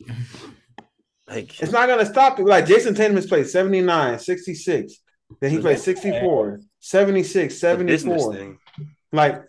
[1.28, 2.38] Like it's not gonna stop.
[2.38, 4.94] Like Jayson Tatum has played 79, 66.
[5.40, 8.58] Then he played 64, 76, 74.
[9.10, 9.42] Like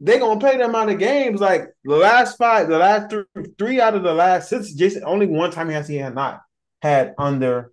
[0.00, 1.38] they're gonna play them out of games.
[1.38, 3.24] Like the last five, the last three,
[3.58, 6.40] three out of the last since Jayson only one time he has he had not
[6.82, 7.72] had under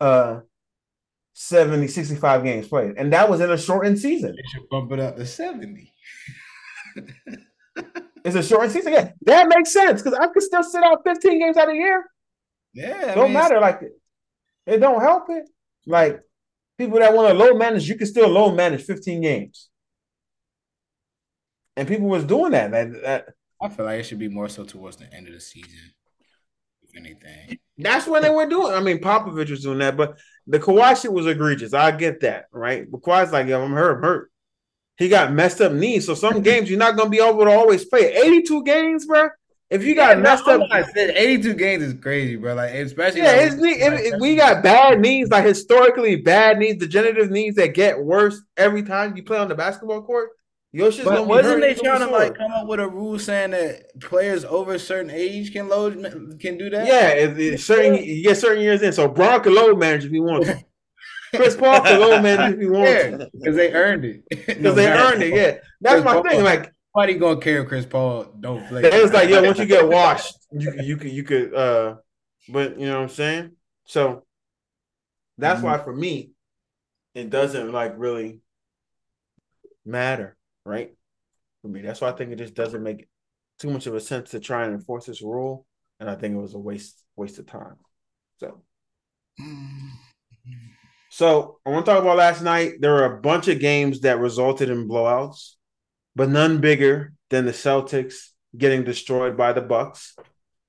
[0.00, 0.40] uh
[1.34, 2.94] 70, 65 games played.
[2.96, 4.36] And that was in a shortened season.
[4.36, 5.92] They should bump it up to 70.
[8.24, 8.92] It's a short season.
[8.92, 11.78] Yeah, that makes sense because I could still sit out 15 games out of the
[11.78, 12.04] year.
[12.72, 13.60] Yeah, I don't mean, matter.
[13.60, 13.92] Like it,
[14.66, 15.48] it don't help it.
[15.86, 16.20] Like
[16.78, 19.68] people that want to low manage, you can still low manage 15 games.
[21.76, 22.70] And people was doing that.
[22.70, 23.26] That, that
[23.60, 25.92] I feel like it should be more so towards the end of the season,
[26.96, 27.58] anything.
[27.78, 28.72] that's when they were doing.
[28.74, 31.74] I mean, Popovich was doing that, but the Kawhi shit was egregious.
[31.74, 32.90] I get that, right?
[32.90, 34.30] But Kawhi's like, yo, I'm hurt, I'm hurt.
[34.98, 37.84] He got messed up knees, so some games you're not gonna be able to always
[37.84, 38.14] play.
[38.14, 39.28] 82 games, bro.
[39.70, 42.54] If you got Yeah, messed no, up, I said 82 games is crazy, bro.
[42.54, 46.58] Like especially yeah, like, his knee, if, if we got bad knees, like historically bad
[46.58, 50.30] knees, degenerative knees that get worse every time you play on the basketball court.
[50.72, 54.00] Your shit's But wasn't they trying to like come up with a rule saying that
[54.00, 55.94] players over a certain age can load
[56.40, 56.86] can do that?
[56.86, 58.92] Yeah, certain you get certain years in.
[58.92, 60.48] So Bron can load manage if he wants.
[60.48, 60.64] to.
[61.34, 63.30] Chris Paul can load manage if he wants Yeah, to.
[63.32, 64.22] because they earned it.
[64.46, 65.34] because they earned it.
[65.34, 66.22] Yeah, that's Chris my Paul.
[66.24, 66.44] thing.
[66.44, 68.82] Like Nobody gonna care if Chris Paul don't play.
[68.84, 71.96] it was like, yo, once you get washed, you you could you could uh,
[72.50, 73.52] but you know what I'm saying.
[73.86, 74.24] So
[75.38, 75.64] that's Mhm.
[75.64, 76.32] why for me,
[77.14, 78.40] it doesn't like really
[79.84, 80.94] matter, right?
[81.62, 83.08] For me, that's why I think it just doesn't make
[83.58, 85.66] too much of a sense to try and enforce this rule,
[86.00, 87.76] and I think it was a waste waste of time.
[88.38, 88.62] So.
[91.10, 92.80] So I want to talk about last night.
[92.80, 95.56] There were a bunch of games that resulted in blowouts,
[96.16, 100.16] but none bigger than the Celtics getting destroyed by the Bucks.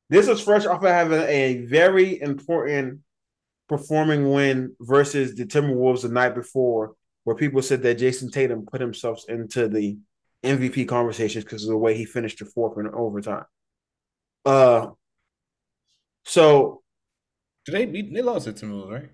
[0.10, 2.99] This was fresh off of having a very important
[3.69, 8.81] performing win versus the Timberwolves the night before, where people said that Jayson Tatum put
[8.81, 9.97] himself into the
[10.43, 13.45] MVP conversations because of the way he finished the fourth in overtime.
[14.45, 14.88] Uh,
[16.25, 16.81] so
[17.65, 19.09] did they beat they lost to Timberwolves, right?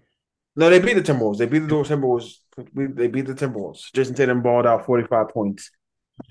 [0.56, 1.38] No, they beat the Timberwolves.
[1.38, 2.34] They beat the Timberwolves.
[2.74, 3.92] They beat the Timberwolves.
[3.94, 5.70] Jayson Tatum balled out forty five points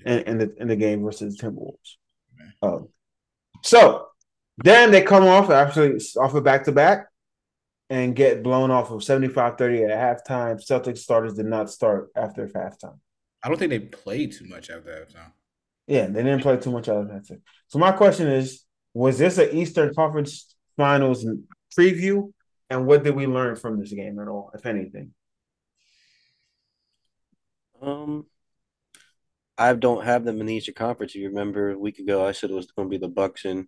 [0.05, 1.95] in, in the in the game versus the Timberwolves.
[2.61, 2.89] Um,
[3.63, 4.07] so
[4.57, 7.07] then they come off actually off a back to back
[7.89, 10.63] and get blown off of 75-30 at halftime.
[10.63, 12.99] Celtics starters did not start after halftime.
[13.41, 15.31] I don't think they played too much after halftime.
[15.87, 17.27] Yeah, they didn't play too much out of that.
[17.27, 17.41] Too.
[17.67, 21.25] So my question is: Was this an Eastern Conference Finals
[21.77, 22.31] preview?
[22.69, 25.13] And what did we learn from this game at all, if anything?
[27.81, 28.27] Um,
[29.57, 31.15] I don't have them in the Eastern Conference.
[31.15, 33.45] If you remember a week ago, I said it was going to be the Bucks
[33.45, 33.67] and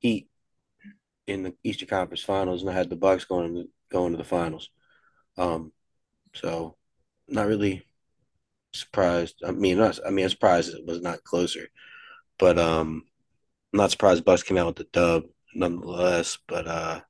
[0.00, 0.28] Heat
[1.28, 4.24] in the Eastern Conference Finals, and I had the Bucks going to going to the
[4.24, 4.70] finals.
[5.36, 5.72] Um,
[6.34, 6.76] so
[7.28, 7.86] not really
[8.72, 9.42] surprised.
[9.46, 11.68] I mean, not, I mean, I'm surprised it was not closer,
[12.38, 13.04] but um,
[13.72, 16.38] I'm not surprised Bucks came out with the dub nonetheless.
[16.48, 17.00] But uh,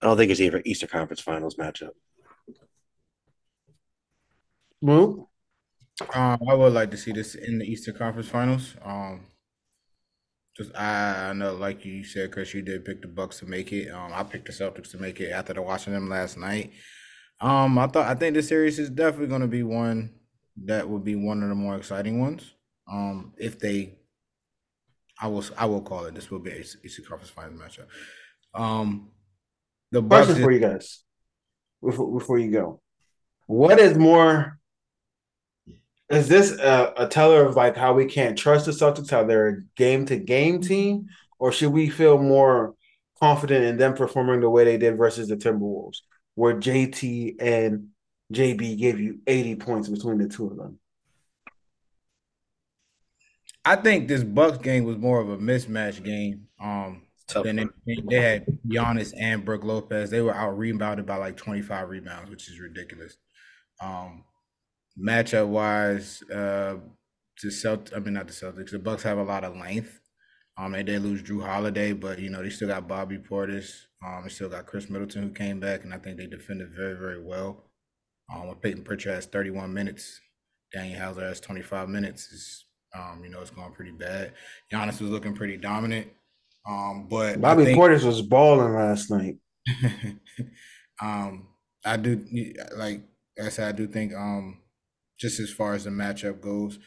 [0.00, 1.90] I don't think it's even Eastern Conference Finals matchup.
[4.80, 5.30] Well,
[6.14, 8.76] Um, I would like to see this in the Eastern Conference Finals.
[8.84, 9.26] Um,
[10.56, 13.90] just I, know, like you said, Chris, you did pick the Bucks to make it.
[13.90, 16.72] Um, I picked the Celtics to make it after the watching them last night.
[17.40, 20.14] Um, I thought I think this series is definitely going to be one
[20.64, 22.54] that would be one of the more exciting ones.
[22.90, 23.98] Um, if they,
[25.20, 26.14] I will I will call it.
[26.14, 27.86] This will be a Eastern Conference Finals matchup.
[28.54, 29.10] Um,
[29.90, 31.02] the Bucks Question for you guys
[31.82, 32.80] before, before you go.
[33.46, 34.58] What is more?
[36.10, 39.48] Is this a, a teller of like how we can't trust the Celtics, how they're
[39.48, 42.74] a game to game team, or should we feel more
[43.20, 45.98] confident in them performing the way they did versus the Timberwolves,
[46.34, 47.88] where JT and
[48.32, 50.78] JB gave you 80 points between the two of them?
[53.64, 56.48] I think this Bucks game was more of a mismatch game.
[56.60, 60.10] Um, Tough than they, they had Giannis and Brook Lopez.
[60.10, 63.16] They were out rebounded by like 25 rebounds, which is ridiculous.
[63.80, 64.24] Um,
[64.98, 66.76] matchup wise, uh,
[67.42, 68.70] the Celt I mean not the Celtics.
[68.70, 70.00] The Bucks have a lot of length.
[70.58, 73.86] Um, they did lose Jrue Holiday, but you know they still got Bobby Portis.
[74.04, 76.94] Um, they still got Khris Middleton who came back, and I think they defended very
[76.94, 77.64] very well.
[78.32, 80.20] Um, when Payton Pritchard has 31 minutes,
[80.72, 82.30] Daniel Hauser has 25 minutes.
[82.30, 82.64] Is
[82.94, 84.34] um, you know it's going pretty bad.
[84.72, 86.08] Giannis was looking pretty dominant.
[86.68, 89.36] Um, but Bobby think- Portis was balling last night.
[91.02, 91.48] um,
[91.84, 92.24] I do
[92.76, 93.02] like
[93.42, 94.58] I said, I do think um,
[95.22, 96.80] just as far as the matchup goes,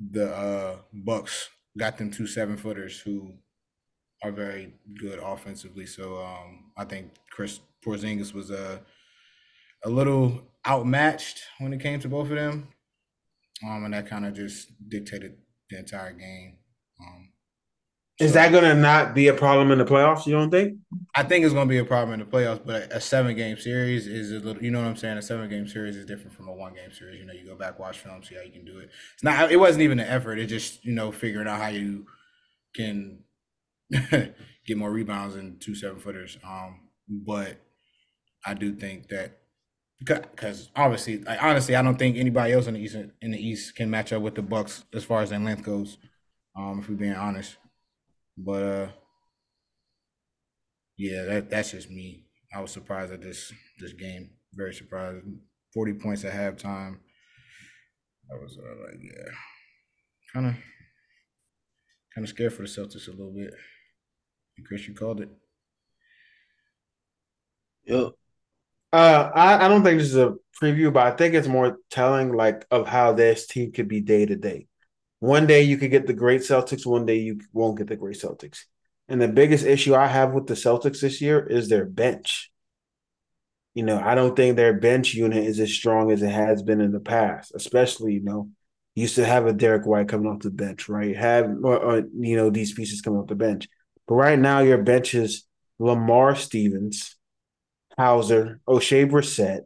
[0.00, 3.34] the uh, Bucks got them two seven footers who
[4.22, 5.84] are very good offensively.
[5.84, 8.80] So um, I think Chris Porzingis was a
[9.84, 12.68] a little outmatched when it came to both of them,
[13.68, 15.36] um, and that kind of just dictated
[15.68, 16.56] the entire game.
[16.98, 17.28] Um,
[18.18, 20.26] Is so- that going to not be a problem in the playoffs?
[20.26, 20.78] You don't think?
[21.14, 23.58] I think it's going to be a problem in the playoffs, but a seven game
[23.58, 25.18] series is a little, you know what I'm saying?
[25.18, 27.20] A seven game series is different from a one game series.
[27.20, 28.90] You know, you go back, watch film, see how you can do it.
[29.14, 30.38] It's not, it wasn't even an effort.
[30.38, 32.06] It's just, you know, figuring out how you
[32.74, 33.18] can
[33.90, 36.38] get more rebounds than two seven footers.
[36.42, 37.58] Um, but
[38.44, 39.38] I do think that
[39.98, 43.90] because obviously, honestly, I don't think anybody else in the East in the East can
[43.90, 45.98] match up with the Bucks as far as their length goes.
[46.56, 47.56] Um, if we're being honest,
[48.36, 48.88] but uh,
[50.96, 52.24] yeah, that that's just me.
[52.54, 54.30] I was surprised at this this game.
[54.54, 55.24] Very surprised.
[55.74, 56.98] Forty points at halftime.
[58.30, 59.32] I was uh, like, yeah,
[60.32, 60.54] kind of
[62.14, 63.52] kind of scared for the Celtics a little bit.
[64.56, 65.28] And you called it.
[67.84, 68.12] Yep.
[68.92, 72.32] Uh, I, I don't think this is a preview, but I think it's more telling
[72.32, 74.66] like of how this team could be day to day.
[75.20, 78.18] One day you could get the great Celtics, one day you won't get the great
[78.20, 78.64] Celtics.
[79.08, 82.50] And the biggest issue I have with the Celtics this year is their bench.
[83.74, 86.80] You know, I don't think their bench unit is as strong as it has been
[86.80, 88.50] in the past, especially, you know,
[88.94, 91.14] used to have a Derrick White coming off the bench, right?
[91.14, 93.68] Have, or, or, you know, these pieces coming off the bench.
[94.08, 95.44] But right now, your bench is
[95.78, 97.16] Lamar Stevens,
[97.98, 99.60] Hauser, Oshae Brissett,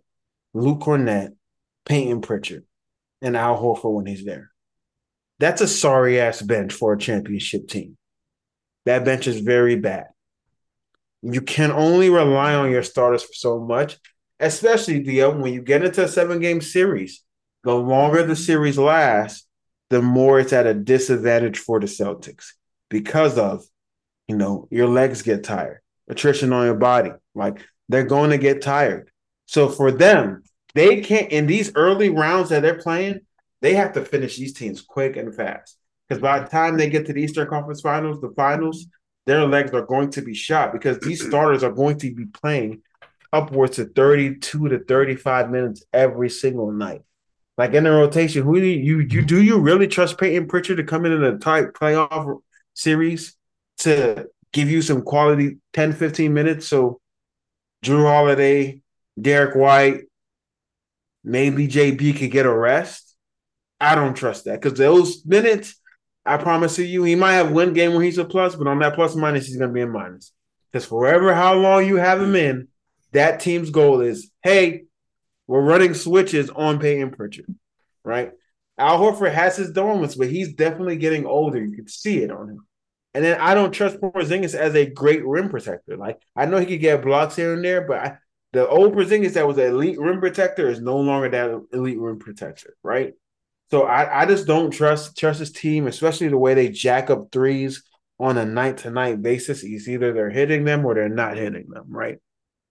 [0.55, 1.31] Luke Kornet,
[1.85, 2.65] Payton Pritchard,
[3.23, 4.50] and Al Horford when he's there.
[5.41, 7.97] That's a sorry ass bench for a championship team.
[8.85, 10.05] That bench is very bad.
[11.23, 13.99] You can only rely on your starters for so much,
[14.39, 17.23] especially Dio, when you get into a seven game series.
[17.65, 19.47] The longer the series lasts,
[19.89, 22.53] the more it's at a disadvantage for the Celtics
[22.91, 23.65] because of,
[24.29, 27.13] you know, your legs get tired, attrition on your body.
[27.35, 29.11] Like they're going to get tired.
[29.47, 30.43] So for them,
[30.75, 33.21] they can't in these early rounds that they're playing,
[33.61, 35.77] they have to finish these teams quick and fast.
[36.09, 38.87] Because by the time they get to the Eastern Conference Finals, the finals,
[39.27, 42.83] their legs are going to be shot because these starters are going to be playing
[43.33, 47.03] upwards to 32 to 35 minutes every single night.
[47.57, 50.85] Like in the rotation, who do you you do you really trust Payton Pritchard to
[50.85, 52.41] come in in a tight playoff
[52.75, 53.37] series
[53.79, 56.67] to give you some quality 10, 15 minutes?
[56.67, 57.01] So
[57.85, 58.81] Jrue Holiday,
[59.21, 60.05] Derrick White,
[61.23, 63.10] maybe JB could get a rest.
[63.81, 65.81] I don't trust that because those minutes
[66.25, 68.95] I promise you, he might have one game where he's a plus, but on that
[68.95, 70.33] plus minus, he's going to be a minus.
[70.71, 72.69] Because forever, how long you have him in,
[73.13, 74.85] that team's goal is, hey,
[75.47, 77.53] we're running switches on Payton Pritchard,
[78.05, 78.33] right?
[78.79, 81.63] Al Horford has his moments, but he's definitely getting older.
[81.63, 82.67] You can see it on him.
[83.13, 85.97] And then I don't trust Porzingis as a great rim protector.
[85.97, 88.19] Like I know he could get blocks here and there, but I,
[88.53, 92.21] the old Porzingis that was an elite rim protector is no longer that elite rim
[92.21, 93.15] protector, right?
[93.71, 97.29] So I, I just don't trust trust his team, especially the way they jack up
[97.31, 97.85] threes
[98.19, 99.63] on a night to night basis.
[99.63, 102.19] It's either they're hitting them or they're not hitting them, right?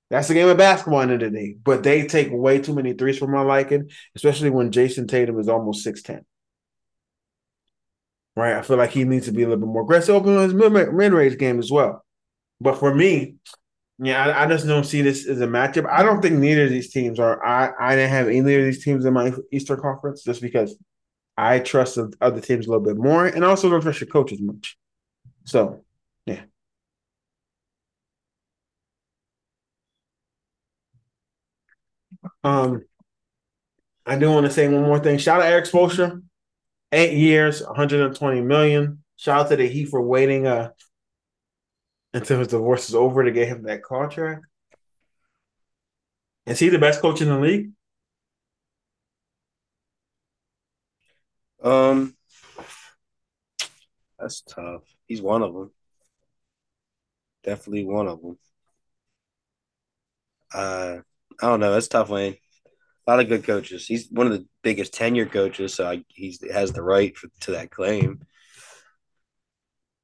[0.10, 1.56] That's the game of basketball in the day.
[1.64, 5.47] But they take way too many threes for my liking, especially when Jayson Tatum is
[5.47, 6.22] almost 6'10.
[8.36, 8.56] Right?
[8.56, 10.54] I feel like he needs to be a little bit more aggressive open on his
[10.54, 12.04] mid range game as well.
[12.60, 13.36] But for me,
[14.00, 15.86] yeah, I, I, just don't see this as a matchup.
[15.89, 17.45] I don't think neither of these teams are.
[17.45, 20.76] I I didn't have either of these teams in my Eastern Conference just because
[21.42, 24.34] I trust the other teams a little bit more, and also don't trust your coach
[24.34, 24.78] as much.
[25.46, 25.86] So,
[26.26, 26.42] yeah.
[32.44, 32.84] Um,
[34.06, 35.18] I do want to say one more thing.
[35.18, 36.22] Shout out Erik Spoelstra,
[36.92, 39.02] eight years, 120 million.
[39.16, 40.72] Shout out to the Heat for waiting uh
[42.14, 44.44] until his divorce is over to get him that contract.
[46.46, 47.72] Is he the best coach in the league?
[51.64, 52.16] Um,
[54.18, 54.84] that's tough.
[55.05, 55.72] He's one of them.
[57.43, 58.38] Definitely one of them.
[60.53, 60.97] Uh,
[61.41, 61.72] I don't know.
[61.72, 62.38] That's tough, Wayne.
[63.07, 63.88] A lot of good coaches.
[63.88, 67.51] He's one of the biggest tenure coaches, so I, he's has the right for, to
[67.51, 68.22] that claim.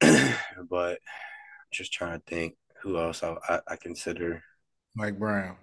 [0.68, 0.98] but
[1.72, 4.42] just trying to think who else I, I, I consider.
[4.94, 5.56] Mike Brown.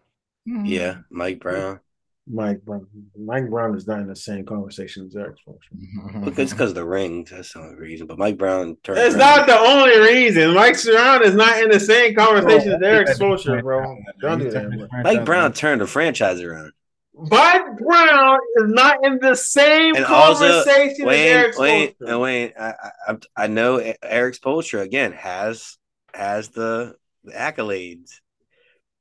[0.45, 1.79] Yeah, Mike Brown.
[2.25, 2.87] Mike Brown.
[3.17, 5.75] Mike Brown is not in the same conversation as Erik Spoelstra.
[5.75, 6.23] Mm-hmm.
[6.23, 7.31] Look, it's because of the rings.
[7.31, 8.07] That's the only reason.
[8.07, 8.99] But Mike Brown turned.
[8.99, 10.53] It's not the only reason.
[10.53, 13.97] Mike Brown is not in the same conversation as Erik oh, Spoelstra, bro.
[14.21, 14.89] Don't do that.
[15.03, 16.71] Mike Brown turned the franchise around.
[17.15, 22.21] Mike Brown is not in the same and conversation also, Wayne, as Erik Wayne, and
[22.21, 22.73] Wayne, I,
[23.07, 25.77] I, I know Erik Spoelstra again has
[26.13, 28.13] has the, the accolades,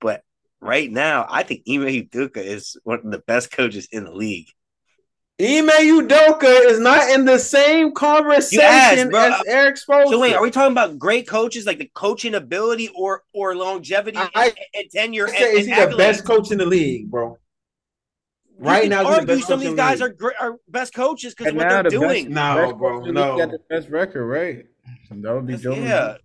[0.01, 0.23] but
[0.63, 4.47] right now, I think Ime Udoka is one of the best coaches in the league.
[5.41, 9.21] Ime Udoka is not in the same conversation asked, bro.
[9.21, 10.11] as Erik Spoelstra.
[10.11, 14.19] So wait, are we talking about great coaches, like the coaching ability or or longevity
[14.19, 15.29] I- and, and tenure?
[15.29, 17.39] I And, is and he the best coach in the league, bro?
[18.61, 20.11] You Right can now, he's the argue best some of these guys league.
[20.11, 22.31] are great, are best coaches because of what they're the best- doing.
[22.31, 23.39] No, Best bro, coach in the no.
[23.39, 24.67] Got the best record, right?
[25.11, 25.73] That would be Joe.
[25.75, 26.17] yeah,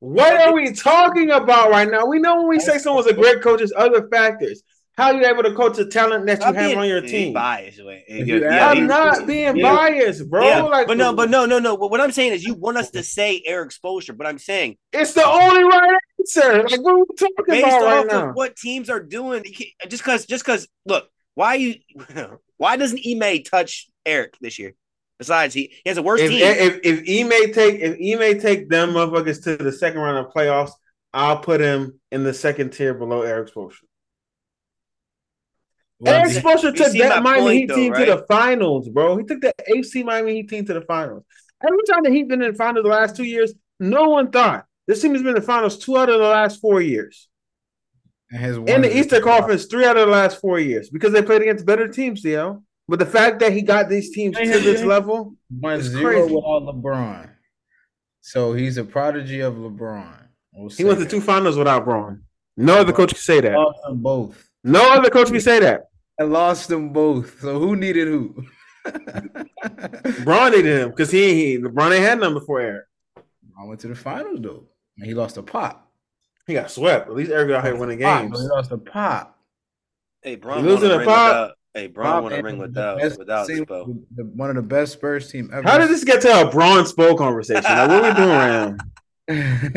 [0.00, 2.06] What are we talking about right now?
[2.06, 4.62] We know when we say someone's a great coach, it's other factors.
[4.96, 7.02] How are you able to coach the talent that you Stop have being- on your
[7.02, 7.32] team?
[7.34, 7.78] biased.
[7.78, 9.74] Yeah, you yeah, ask- I'm not being Yeah.
[9.74, 10.46] biased, bro.
[10.46, 11.76] yeah, Like, but no, but no, no, no.
[11.76, 14.76] But what I'm saying is, you want us to say Erik Spoelstra, but I'm saying
[14.92, 16.62] it's the only right answer.
[16.62, 18.28] Like, what are we talking based about right off now?
[18.30, 19.44] of what teams are doing,
[19.88, 21.74] just because, just because, look, why you,
[22.56, 24.72] why doesn't Ime touch Erik this year?
[25.18, 26.42] Besides, he, he has a worse If, team.
[26.42, 30.18] if if he may take if he may take them motherfuckers to the second round
[30.26, 30.72] of playoffs,
[31.14, 33.84] I'll put him in the second tier below Erik Spoelstra.
[36.04, 38.04] Erik see- Spoelstra took that my Miami point, Heat though, team right?
[38.04, 39.16] to the finals, bro.
[39.16, 41.24] He took the AC Miami Heat team to the finals.
[41.66, 44.66] Every time the Heat been in the finals the last two years, no one thought
[44.86, 47.28] this team has been in the finals two out of the last four years.
[48.30, 51.22] And has In the Eastern Conference, three out of the last four years because they
[51.22, 52.62] played against better teams, CL.
[52.88, 56.34] But the fact that he got these teams to this level, won It's zero crazy.
[56.34, 57.30] without LeBron.
[58.20, 60.28] So he's a prodigy of LeBron.
[60.52, 62.22] We'll he went to two finals without Bron.
[62.56, 63.52] No other coach can say that.
[63.56, 64.50] Lost them both.
[64.64, 65.82] No other coach can say that.
[66.18, 67.40] I lost them both.
[67.40, 68.44] So who needed who?
[70.24, 72.86] Bron needed him because he, he LeBron ain't had none before Erik.
[73.60, 74.64] I went to the finals though.
[74.98, 75.90] And he lost a pop.
[76.46, 77.08] He got swept.
[77.08, 78.32] At least Erik out here winning Pop, games.
[78.32, 79.38] but He lost a pop.
[80.22, 81.54] hey, Bron You losing a a ring pop?
[81.76, 81.80] Without.
[81.82, 84.02] Hey, Bron Pop won a ring without best without team- Spo.
[84.14, 85.68] the- one of the best Spurs team ever.
[85.68, 87.62] How did this get to a Bron Spo conversation?
[87.64, 88.76] Like, what are we doing right
[89.28, 89.76] now?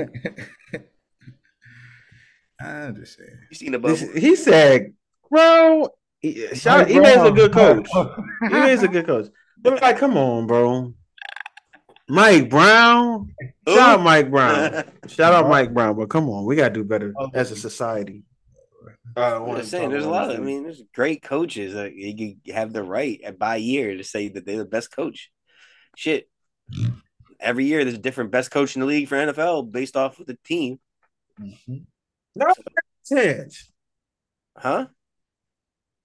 [2.61, 3.29] I'm just saying.
[3.49, 3.95] You seen the bubble?
[3.95, 4.93] This- he said,
[5.29, 5.89] "Bro,
[6.19, 7.89] he- shout out, Mike Ime's a good coach.
[8.51, 9.27] Ime's a good coach."
[9.61, 10.93] But like, come on, bro.
[12.11, 13.33] Mike Brown,
[13.67, 14.83] shout out Mike Brown.
[15.07, 18.23] Shout out Mike Brown, but come on, we gotta do better as a society.
[19.17, 20.37] Uh, I'm just saying, there's a lot of.
[20.37, 24.03] I mean, there's great coaches that you you have the right at by year to
[24.03, 25.31] say that they're the best coach.
[25.95, 26.29] Shit,
[27.39, 30.27] every year there's a different best coach in the league for NFL based off of
[30.27, 30.79] the team,
[31.39, 31.85] Mhm.
[33.07, 33.71] Chance.
[34.55, 34.87] huh?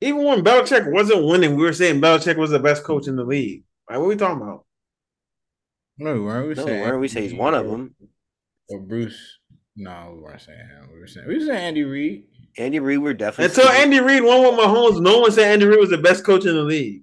[0.00, 3.24] Even when Belichick wasn't winning, we were saying Belichick was the best coach in the
[3.24, 3.64] league.
[3.88, 4.66] Like, what are we talking about?
[5.98, 6.80] No, why are we No, saying?
[6.82, 7.94] why don't we say he's one of them?
[8.68, 9.38] Or Bruce?
[9.76, 10.88] No, we weren't saying him.
[10.92, 12.24] We were saying we were saying Andy Reid.
[12.56, 15.80] Andy Reid, we're definitely Until Andy Reid won with Mahomes, no one said Andy Reid
[15.80, 17.02] was the best coach in the league.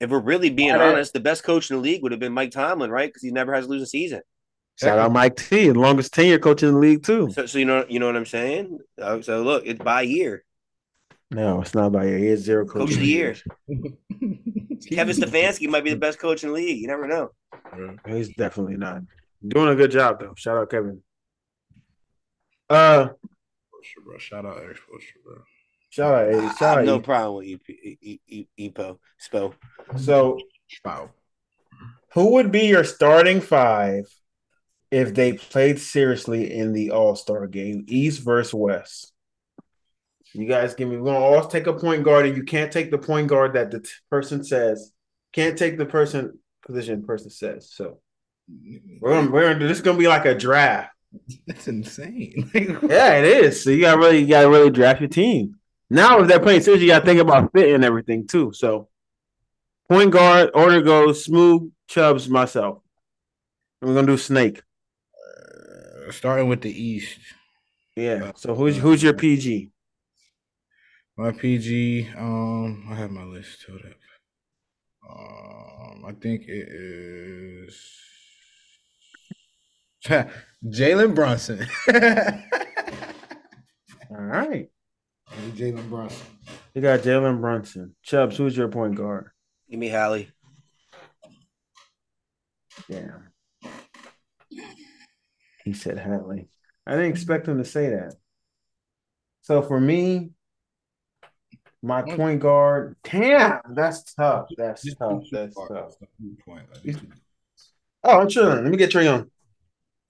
[0.00, 2.20] If we're really being I don't- honest, the best coach in the league would have
[2.20, 3.08] been Mike Tomlin, right?
[3.08, 4.20] Because he never has a losing season.
[4.80, 7.30] Shout out Mike T, the longest tenure coach in the league too.
[7.32, 8.78] So, so you know, you know what I'm saying.
[9.00, 10.44] Uh, so look, it's by year.
[11.32, 12.18] No, it's not by year.
[12.18, 13.34] He is zero Coach of the year.
[13.68, 16.80] Kevin Stefanski might be the best coach in the league.
[16.80, 17.32] You never know.
[18.06, 19.02] He's definitely not
[19.46, 20.34] doing a good job though.
[20.36, 21.02] Shout out Kevin.
[22.70, 23.08] Uh,
[24.04, 24.18] bro.
[24.18, 25.42] Shout out Erik Spoelstra, bro.
[25.90, 26.38] shout out Eddie.
[26.38, 29.54] I, I have out no E- problem with E- E- E- E- Epo Spo.
[29.96, 30.38] So,
[30.84, 31.10] Wow.
[32.14, 34.04] who would be your starting five
[34.90, 39.12] if they played seriously in the All Star game, East versus West?
[40.34, 40.98] You guys give me.
[40.98, 43.70] We're gonna all take a point guard, and you can't take the point guard that
[43.70, 44.92] the t- person says.
[45.32, 47.70] Can't take the person position person says.
[47.72, 48.00] So
[49.00, 49.78] we're gonna we're gonna this.
[49.78, 50.90] Is gonna be like a draft.
[51.46, 52.50] That's insane.
[52.54, 53.62] Yeah, it is.
[53.62, 55.56] So you gotta really you gotta really draft your team.
[55.90, 58.52] Now, if they're playing serious, you gotta think about fit and everything too.
[58.52, 58.88] So
[59.88, 62.82] point guard, order goes smooth, Chubs, myself.
[63.80, 64.62] And we're gonna do Snake.
[66.08, 67.18] Uh, starting with the East.
[67.96, 68.32] Yeah.
[68.36, 69.70] So who's who's your PG?
[71.16, 73.92] My PG, um, I have my list told up.
[75.10, 77.98] Um, I think it is
[80.66, 81.66] Jalen Brunson.
[84.10, 84.68] All right.
[85.54, 86.26] Jalen Brunson.
[86.74, 87.94] You got Jalen Brunson.
[88.02, 89.30] Chubbs, who's your point guard?
[89.70, 90.30] Give me Hallie.
[92.88, 93.10] Yeah.
[95.64, 96.48] He said Hallie.
[96.86, 98.14] I didn't expect him to say that.
[99.42, 100.30] So for me,
[101.82, 104.48] my point guard, damn, that's tough.
[104.56, 105.22] That's tough.
[105.30, 105.68] That's tough.
[106.02, 106.06] Oh,
[106.44, 107.06] point, like, two-
[108.02, 108.62] I'm chilling.
[108.62, 109.30] Let me get Trae Young.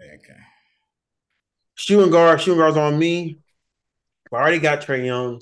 [0.01, 0.39] Okay.
[1.75, 3.39] Shooting guard, shooting guard's on me.
[4.33, 5.41] I already got Trae Young.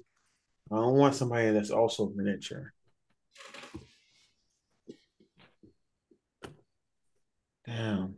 [0.70, 2.72] I don't want somebody that's also miniature.
[7.66, 8.16] Damn.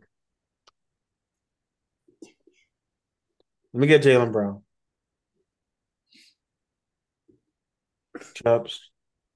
[3.73, 4.63] Let me get Jaylen Brown.
[8.33, 8.89] Chubbs.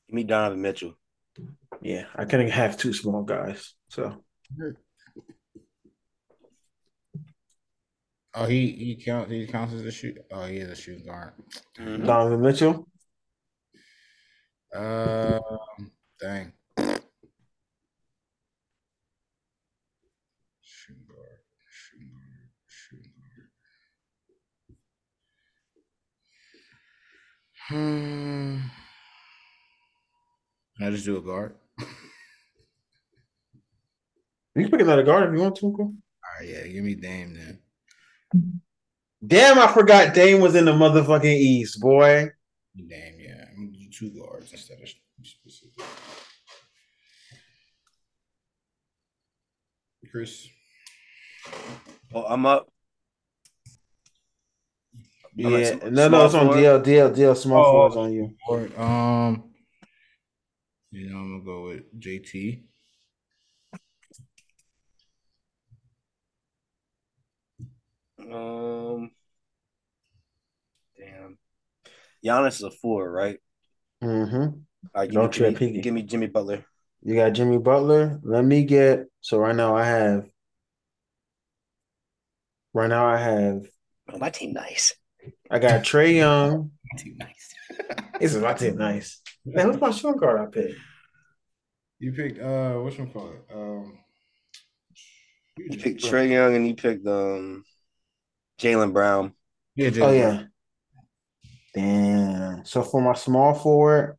[0.08, 0.94] Give me Donovan Mitchell.
[1.82, 3.74] Yeah, I couldn't have two small guys.
[3.90, 4.24] So
[4.58, 4.70] mm-hmm.
[8.36, 10.18] Oh, he he counts he counts as a shoot.
[10.32, 11.34] Oh, he is a shooting guard.
[11.78, 12.06] Mhm.
[12.06, 12.88] Donovan Mitchell.
[14.74, 15.40] Um,
[16.20, 16.52] dang.
[20.62, 23.50] Shooting guard, shooting guard, shooting guard.
[27.68, 28.58] Hmm.
[30.78, 31.56] Can I just do a guard?
[34.56, 35.66] You can pick another guard if you want to.
[35.68, 35.94] Uncle.
[36.40, 37.60] right, yeah, give me Dame then.
[39.26, 42.30] Damn, I forgot Dame was in the motherfucking East, boy.
[42.76, 43.46] Damn, yeah.
[43.56, 44.90] I'm gonna do two guards instead of
[45.24, 45.84] specific.
[50.12, 50.48] Chris.
[52.14, 52.70] Oh, I'm up.
[55.40, 56.84] I'm at Yeah, sm- no, no, it's on forward.
[56.84, 57.36] DL, DL, DL.
[57.36, 57.72] Small Oh.
[57.72, 58.36] forwards on you.
[58.48, 59.52] Or um,
[60.92, 62.64] you know, I'm gonna go with JT.
[68.32, 69.12] Um,
[70.98, 71.38] damn.
[72.26, 73.40] Giannis is a four, right?
[74.04, 74.36] Mm-hmm.
[74.36, 74.62] All
[74.96, 76.66] right, give, Don't me, give, me, give me Jimmy Butler.
[77.02, 78.20] You got Jimmy Butler.
[78.24, 79.08] Let me get.
[79.22, 80.26] So right now I have.
[82.74, 83.66] Right now I have.
[84.12, 84.94] Oh, my team nice.
[85.50, 86.72] I got Trae Young.
[86.98, 87.50] Too nice.
[88.20, 88.78] This is my team.
[88.78, 89.22] Nice.
[89.44, 90.80] Man, what's my shooting guard I picked?
[92.00, 93.54] You picked uh, what's one call it?
[93.54, 93.98] Um,
[95.58, 97.64] You picked Trae Young and you picked um
[98.60, 99.34] Jaylen Brown.
[99.76, 100.44] yeah, Oh Jaylen yeah.
[101.74, 102.66] Damn.
[102.66, 104.18] So for my small forward,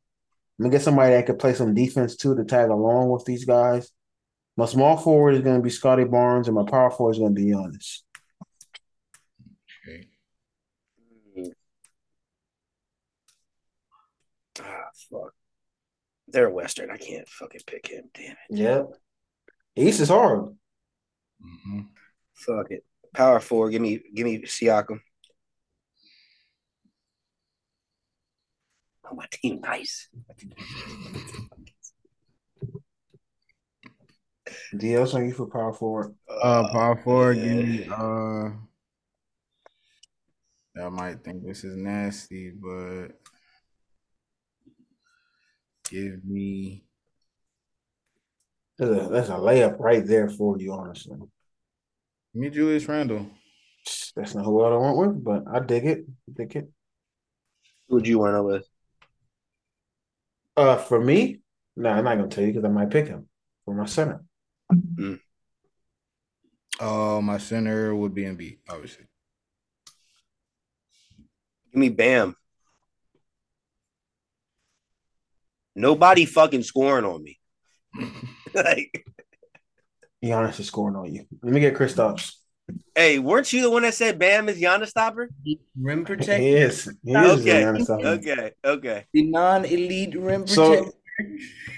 [0.58, 3.44] let me get somebody that could play some defense too to tag along with these
[3.44, 3.90] guys.
[4.56, 7.34] My small forward is going to be Scottie Barnes, and my power forward is going
[7.34, 8.00] to be Giannis.
[9.88, 10.06] Okay.
[14.60, 15.34] Ah, fuck.
[16.28, 16.90] They're Western.
[16.90, 18.04] I can't fucking pick him.
[18.14, 18.36] Damn it.
[18.50, 18.90] Yep.
[19.76, 20.40] East is hard.
[21.42, 21.80] Mm-hmm.
[22.34, 22.84] Fuck it.
[23.14, 23.70] Power four.
[23.70, 25.00] Give me give me Siakam.
[29.10, 30.08] Oh, my team nice.
[34.74, 36.14] DL's on you for power forward.
[36.28, 37.36] Uh, power forward.
[37.38, 37.44] yeah.
[37.44, 38.50] Give me uh.
[40.76, 43.10] I might think this is nasty, but
[45.88, 46.84] give me
[48.76, 51.16] That's a, that's a layup right there for you, honestly.
[52.34, 53.30] Give me Julius Randle.
[54.16, 56.06] That's not who I want with, but I dig it.
[56.32, 56.70] Dig it.
[57.88, 58.66] Who'd you wind up with?
[60.56, 61.40] Uh, for me,
[61.76, 63.28] no, I'm not gonna tell you because I might pick him
[63.64, 64.20] for my center.
[66.80, 69.04] Uh, my center would be Embiid, obviously.
[71.72, 72.36] Give me Bam.
[75.76, 77.38] Nobody fucking scoring on me.
[78.54, 79.06] like,
[80.24, 81.24] Giannis is scoring on you.
[81.42, 82.34] Let me get Kristaps.
[82.94, 85.28] hey, weren't you the one that said Bam is Giannis stopper?
[85.80, 86.84] Rim He protector, is.
[87.04, 88.06] He is Okay, Giannis stopper.
[88.06, 89.04] okay, okay.
[89.12, 90.98] the non-elite rim So- protector.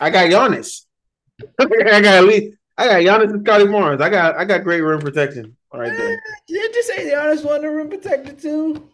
[0.01, 0.83] I got Giannis.
[1.61, 2.55] I got elite.
[2.79, 4.01] I got Giannis and Scottie Barnes.
[4.01, 6.17] I got I got great rim protection right there.
[6.17, 8.91] Ah, Did you say the honest one, the rim protector too?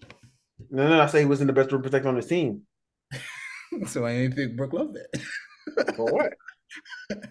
[0.70, 2.62] No, no, I say he wasn't the best rim protector on his team.
[3.86, 5.94] so I ain't pick Brook Love that.
[5.96, 6.32] For what?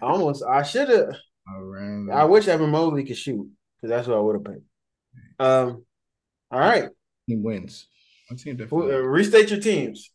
[0.00, 1.16] I almost I should have.
[1.48, 2.08] All right.
[2.14, 3.48] I wish Evan Mobley could shoot
[3.80, 4.64] because that's what I would have picked.
[5.40, 5.84] Um,
[6.50, 6.88] all right.
[7.26, 7.86] he wins.
[8.30, 8.94] My team definitely.
[8.94, 10.10] uh, restate your teams.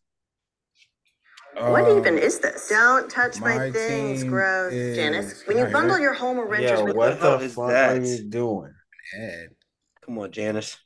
[1.54, 2.68] What Uh, even is this?
[2.68, 4.72] Don't touch my, my things, gross.
[4.72, 6.04] is- Janice, when you I bundle hear?
[6.06, 7.98] your home or renters Yeah, with what the the fuck that?
[7.98, 8.72] are you doing?
[9.18, 9.48] Ed.
[10.04, 10.78] Come on, Janice.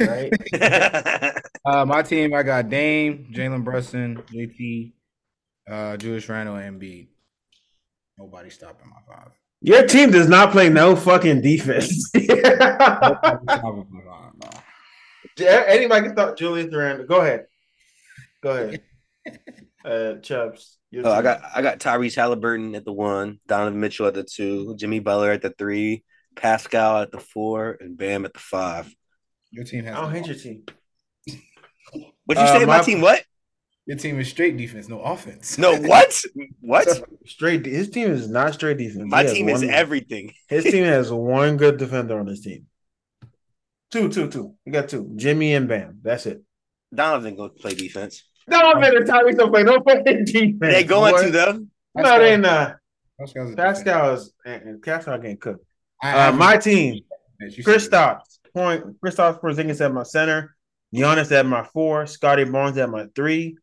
[0.00, 0.32] Right?
[1.64, 4.92] Uh, my team, I got Dame, Jalen Brunson, JT,
[5.70, 7.06] uh, Julius Randle, and Embiid.
[8.18, 9.30] Nobody stopping my five.
[9.62, 12.10] Your team does not play no fucking defense.
[12.14, 14.50] Nobody stopping my five, no.
[15.38, 17.06] Yeah, Anybody can stop Julius Randle.
[17.06, 17.46] Go ahead.
[18.42, 18.82] Go ahead.
[19.84, 20.78] Uh, Chubbs.
[20.92, 24.22] your Oh, I got I got Tyrese Halliburton at the one, Donovan Mitchell at the
[24.22, 26.04] two, Jimmy Butler at the three,
[26.36, 28.94] Pascal at the four, and Bam at the five.
[29.50, 29.96] Your team has.
[29.96, 30.62] I don't hate your team.
[32.26, 32.64] What'd you Uh, say?
[32.64, 33.24] My, my- team what?
[33.92, 35.58] Your team is straight defense, no offense.
[35.58, 36.18] No, what?
[36.62, 36.88] What?
[37.26, 37.66] Straight.
[37.66, 39.04] His team is not straight defense.
[39.06, 40.32] My He has team is one- everything.
[40.48, 42.64] His team has one good defender on his team.
[43.90, 44.54] Two, two, two.
[44.64, 45.12] You got two.
[45.16, 45.98] Jimmy and Bam.
[46.02, 46.42] That's it.
[46.94, 48.24] Donovan go play defense.
[48.48, 50.58] No, man, the Tyrese don't play no fucking defense.
[50.58, 51.24] They going boy.
[51.24, 51.66] to though.
[51.94, 52.76] No, they not.
[53.20, 55.66] Pascal's Pascal is and, and Pascal getting cooked.
[56.02, 57.02] I- Uh, my team:
[57.40, 58.84] You said- Kristaps, point.
[59.02, 60.56] Kristaps Porzingis at my center.
[60.94, 62.06] Giannis at my four.
[62.06, 63.58] Scottie Barnes at my three.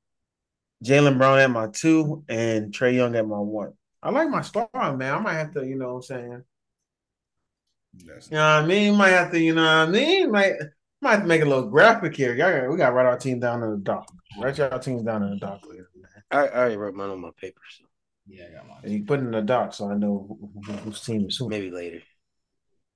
[0.83, 3.73] Jaylen Brown at my two, and Trae Young at my one.
[4.01, 5.13] I like my star, man.
[5.13, 6.43] I might have to, you know what I'm saying?
[8.05, 8.95] That's You know what I mean?
[8.95, 10.31] Might have to, you know what I mean?
[10.31, 10.53] Might
[11.01, 12.35] might have to make a little graphic here.
[12.35, 14.11] Y'all, we got to write our team down in the doc.
[14.37, 16.23] Write our teams down in the doc later, man.
[16.29, 17.85] I, I already wrote mine on my paper, so
[18.27, 18.77] yeah, I got mine.
[18.83, 21.37] And you put it in the doc so I know who, who, whose team is
[21.37, 21.49] who.
[21.49, 22.01] maybe later.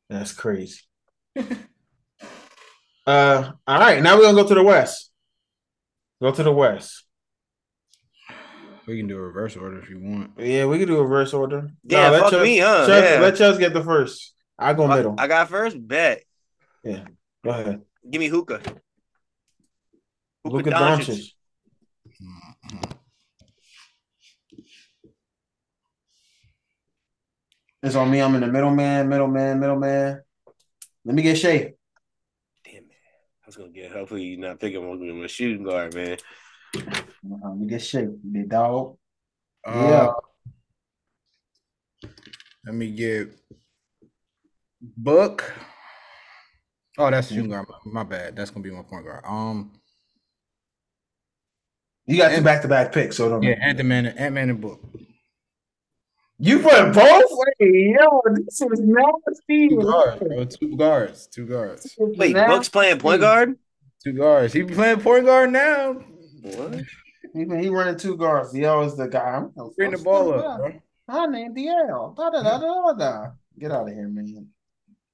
[0.09, 0.81] That's crazy.
[1.37, 1.43] uh,
[3.07, 4.03] all right.
[4.03, 5.11] Now we're gonna go to the west.
[6.21, 7.03] Go to the west.
[8.85, 10.31] We can do a reverse order if you want.
[10.37, 11.69] Yeah, we can do a reverse order.
[11.83, 12.85] Yeah, let fuck Chubbs- me, huh?
[12.85, 13.19] Chubbs- Yeah.
[13.21, 14.33] Let Chubbs get the first.
[14.59, 15.15] I go middle.
[15.17, 15.77] I got first.
[15.79, 16.23] Bet.
[16.83, 17.05] Yeah.
[17.43, 17.81] Go ahead.
[18.09, 18.59] Give me hookah.
[20.45, 21.05] Hookah Luka Doncic.
[21.07, 21.33] Doncic.
[27.81, 28.21] It's on me.
[28.21, 30.21] I'm in the middleman, middleman, middleman.
[31.05, 31.73] Let me get Shai.
[32.63, 32.83] Damn man,
[33.43, 33.91] I was gonna get.
[33.91, 36.17] Hopefully, you're not thinking I'm gonna be a shooting guard, man.
[37.25, 38.07] Uh, Let me get Shai.
[38.31, 38.97] Big dog.
[39.65, 40.11] Uh,
[42.65, 43.29] Let me get
[44.81, 45.53] Book.
[46.97, 47.67] Oh, that's the shooting guard.
[47.85, 48.35] My, my bad.
[48.35, 49.23] That's gonna be my point guard.
[49.25, 49.71] Um,
[52.05, 54.61] You got two back to back picks, so don't yeah, Ant Man, Ant Man, and
[54.61, 54.81] Book.
[56.39, 57.23] You put both?
[57.59, 59.69] Wait, yo, this is nasty.
[59.69, 60.45] Two guards, bro.
[60.45, 61.27] Two guards.
[61.27, 61.95] Two guards.
[61.97, 63.55] Wait, Buck's playing point guard.
[64.03, 64.51] Two guards.
[64.51, 65.93] He be playing point guard now.
[66.41, 66.81] What?
[67.33, 68.53] He, he running two guards.
[68.53, 69.35] He always the guy.
[69.37, 70.73] I'm Bring the ball up, bro.
[71.07, 72.15] I named DL.
[72.15, 73.25] Da, da, da, da, da.
[73.59, 74.47] Get out of here, man.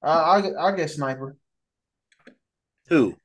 [0.04, 1.36] Uh, I'll get I'll get sniper.
[2.90, 3.16] Who?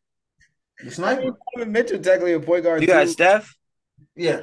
[0.81, 1.21] The I sniper.
[1.23, 2.81] mean, Donovan Mitchell technically a point guard.
[2.81, 3.11] You got too.
[3.11, 3.55] Steph.
[4.17, 4.43] Yeah,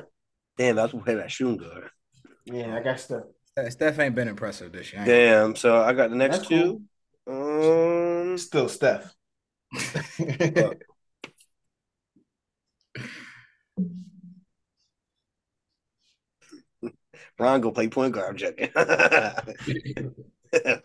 [0.58, 1.90] Damn, that's play that shooting guard.
[2.46, 2.76] yeah.
[2.76, 3.24] I got stuff.
[3.70, 5.04] Steph ain't been impressive this year.
[5.06, 5.56] Damn.
[5.56, 6.82] So I got the next That's two.
[7.28, 9.14] Um, Still Steph.
[17.40, 18.30] Ron go play point guard.
[18.30, 18.70] I'm joking.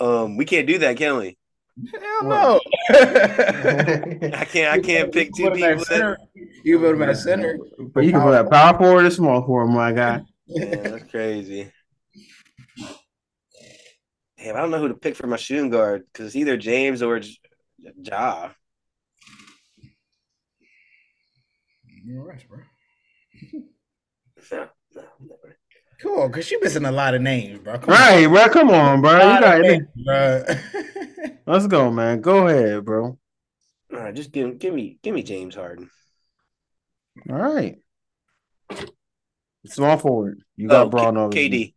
[0.00, 1.36] um, we can't do that, can we?
[1.92, 2.60] Hell no.
[2.90, 4.72] I can't.
[4.72, 5.84] I can't pick two You put him at people.
[5.84, 6.18] center.
[6.64, 7.58] You put him at center.
[7.78, 10.22] but you can put that power forward or small forward, my guy.
[10.46, 11.70] Yeah, that's crazy.
[14.38, 17.02] Damn, I don't know who to pick for my shooting guard because it's either James
[17.02, 17.36] or J-
[18.02, 18.50] Ja.
[22.04, 22.58] You're right, bro.
[24.50, 25.39] No, no, never.
[26.02, 27.78] Come on, cause you're missing a lot of names, bro.
[27.78, 28.48] Come Right, bro.
[28.48, 29.12] Come on, bro.
[29.12, 29.68] You got of it.
[29.70, 30.44] names, bro.
[31.46, 32.20] Let's go, man.
[32.20, 33.18] Go ahead, bro.
[33.92, 35.90] All right, just give give me give me James Harden.
[37.28, 37.78] All right.
[39.66, 40.42] Small forward.
[40.56, 41.30] You got Oh, Bron over.
[41.36, 41.74] KD.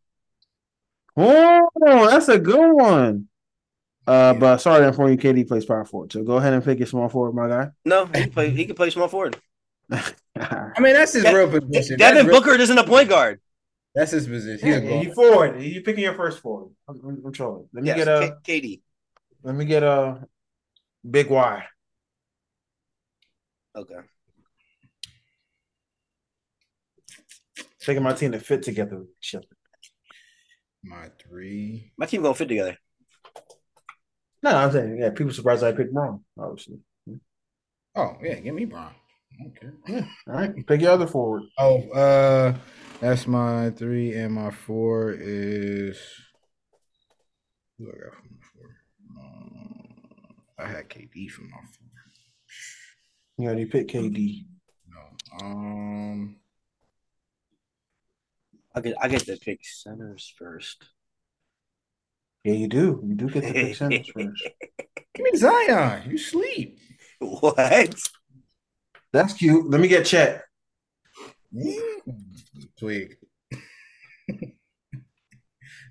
[1.17, 3.27] Oh, that's a good one.
[4.07, 6.11] Uh, but sorry for you, KD plays power forward.
[6.13, 7.69] So go ahead and pick your small forward, my guy.
[7.85, 8.49] No, he can play.
[8.51, 9.37] He can play small forward.
[9.91, 11.97] I mean, that's his De- real position.
[11.97, 13.39] Devin that's, real- Booker isn't a point guard.
[13.95, 14.67] That's his position.
[14.67, 15.05] He's a Yeah, guard.
[15.05, 15.61] you forward.
[15.61, 16.71] You picking your first forward.
[16.87, 17.69] I'm, I'm, I'm trolling.
[17.73, 18.37] Let me Yes, get a.
[18.43, 18.81] K- KD.
[19.43, 20.25] Let me get a
[21.09, 21.63] big Y.
[23.75, 23.95] Okay.
[27.81, 29.03] Taking my team to fit together.
[29.19, 29.45] Shit.
[30.83, 31.91] My three.
[31.97, 32.77] My team gonna fit together.
[34.41, 35.09] No, I'm saying yeah.
[35.11, 36.23] People surprised I picked wrong.
[36.37, 36.79] Obviously.
[37.95, 38.93] Oh yeah, give me Bron.
[39.47, 39.73] Okay.
[39.87, 40.05] Yeah.
[40.27, 41.43] All right, pick your other forward.
[41.57, 42.55] Oh, uh,
[42.99, 45.99] that's my three, and my four is.
[47.77, 48.69] Who I got for my four?
[49.19, 51.87] Um, I had KD from my four.
[53.37, 54.45] You already picked KD.
[54.89, 55.45] No.
[55.45, 56.37] Um.
[58.75, 60.83] I get I get to pick centers first.
[62.43, 63.01] Yeah, you do.
[63.05, 64.43] You do get to pick centers first.
[65.15, 66.09] Give me Zion.
[66.09, 66.79] You sleep.
[67.19, 67.95] What?
[69.11, 69.69] That's cute.
[69.69, 70.43] Let me get Chet.
[72.79, 73.17] Twig.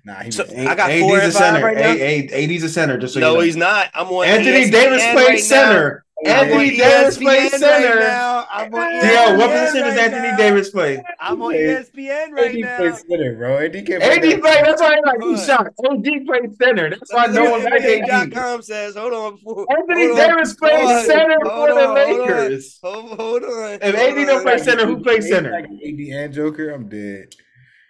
[0.05, 1.65] nah, he So- was- I got AD's four a and center.
[1.65, 1.77] right?
[1.77, 2.97] A- A- AD's a center.
[2.97, 3.41] Just so no, you know.
[3.41, 3.89] he's not.
[3.93, 5.55] I'm on Anthony ESPN Davis right plays now.
[5.55, 6.05] center.
[6.25, 7.99] I'm on Anthony Davis ESPN plays right center.
[7.99, 8.47] now.
[8.51, 10.37] I'm on DL, what ESPN position does Anthony now.
[10.37, 11.03] Davis play?
[11.19, 12.77] I'm on ESPN right AD now.
[12.77, 13.57] plays center, bro.
[13.57, 14.61] AD can't AD play play.
[14.63, 15.45] That's why I like he What?
[15.45, 15.67] shot.
[15.67, 16.89] AD plays center.
[16.89, 18.09] That's why no one like AD.
[18.31, 19.37] NBA.com says, hold on.
[19.43, 22.27] hold Anthony on, Davis plays hold on, center hold for the on, hold on.
[22.27, 22.79] Lakers.
[22.83, 23.79] Hold, hold on.
[23.81, 25.51] If hold AD don't play center, who plays center?
[25.51, 27.35] like AD and Joker, I'm dead.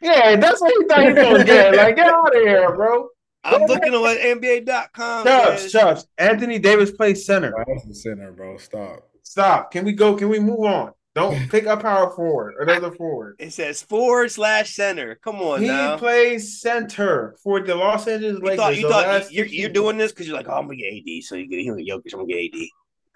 [0.01, 1.75] Yeah, that's what he thought he was gonna get.
[1.75, 3.07] Like, get out of here, bro.
[3.43, 5.71] I'm looking at what NBA.com Chubbs, says.
[5.71, 6.07] Chubbs.
[6.17, 7.51] Anthony Davis plays center.
[7.51, 8.57] Bro, that's the center, bro.
[8.57, 9.09] Stop.
[9.23, 9.71] Stop.
[9.71, 10.15] Can we go?
[10.15, 10.91] Can we move on?
[11.15, 13.35] Don't pick a power forward, another forward.
[13.39, 15.15] It says forward slash center.
[15.15, 15.97] Come on He now.
[15.97, 20.27] plays center for the Los Angeles You thought, you thought you're, you're doing this because
[20.27, 22.55] you're like, oh, I'm gonna get AD, so you get him Jokic, I'm gonna get
[22.55, 22.61] AD.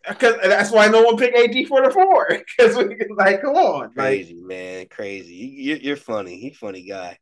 [0.09, 2.28] Because that's why no one picked AD for the four.
[2.57, 4.86] Because we like, come on, like Crazy, man.
[4.89, 5.34] Crazy.
[5.34, 6.39] You, you're, you're funny.
[6.39, 7.17] He's funny guy.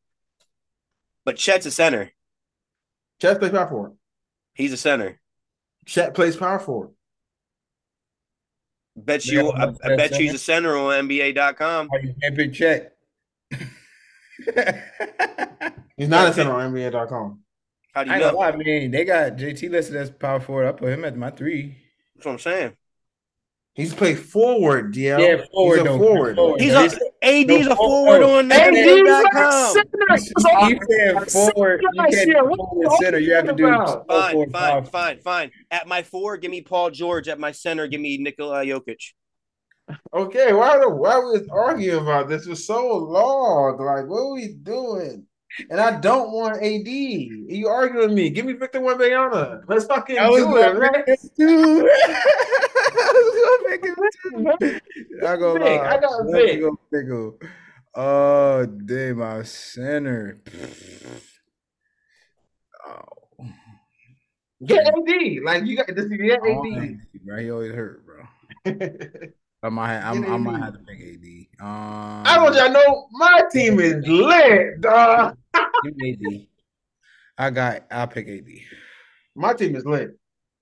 [1.24, 2.12] But Chet's a center.
[3.26, 3.94] Chet plays power forward.
[4.54, 5.20] He's a center.
[5.86, 6.92] Chet plays power forward.
[8.96, 10.16] Bet you, I, I bet center.
[10.16, 11.90] you he's a center on NBA.com.
[11.92, 12.92] Are you can't check?
[15.98, 17.40] He's not a center on NBA.com.
[17.94, 18.32] How do I you know.
[18.32, 18.42] know?
[18.42, 20.68] I mean, they got JT listed as power forward.
[20.68, 21.76] I put him at my three.
[22.16, 22.74] That's what I'm saying.
[23.76, 25.20] He's played forward, DL.
[25.20, 25.80] Yeah, forward.
[25.80, 26.36] He's a forward.
[26.38, 26.62] Forward.
[26.62, 28.38] He's He's, a, AD's a no, forward no.
[28.38, 29.74] on AD 's like a NBA.com.
[29.74, 30.70] center.
[30.70, 31.82] you said forward.
[31.82, 32.42] You last can't year.
[32.42, 33.20] do forward center.
[33.20, 34.08] You have to do about?
[34.08, 35.52] Fine, forward, fine, power fine, fine.
[35.72, 37.28] At my four, give me Paul George.
[37.28, 39.12] At my center, give me Nikola Jokic.
[40.14, 43.78] Okay, why the why we was arguing about this for so long?
[43.78, 45.28] Like, what are we doing?
[45.70, 46.88] And I don't want AD.
[46.88, 48.30] You arguing with me?
[48.30, 49.64] Give me Victor Wembanyama.
[49.68, 51.90] Let's fucking I was do gonna it, man.
[53.68, 54.32] Pick him too.
[54.32, 54.80] I was gonna pick him
[55.20, 55.26] too.
[55.28, 55.82] I go Vic.
[55.82, 57.34] I got Let's go pick him.
[57.98, 60.42] Oh, damn, my center.
[62.86, 63.48] Oh,
[64.66, 65.44] Get AD.
[65.44, 66.06] Like you got this.
[66.06, 67.00] Get AD.
[67.24, 68.26] bro, he always hurt, bro.
[69.64, 71.66] I might, I'm, I might have to pick AD.
[71.66, 75.38] Um, I want y'all know my team is lit, dog.
[75.56, 76.48] AD.
[77.38, 77.84] I got.
[77.92, 78.48] I'll pick AD.
[79.36, 80.18] My team is lit.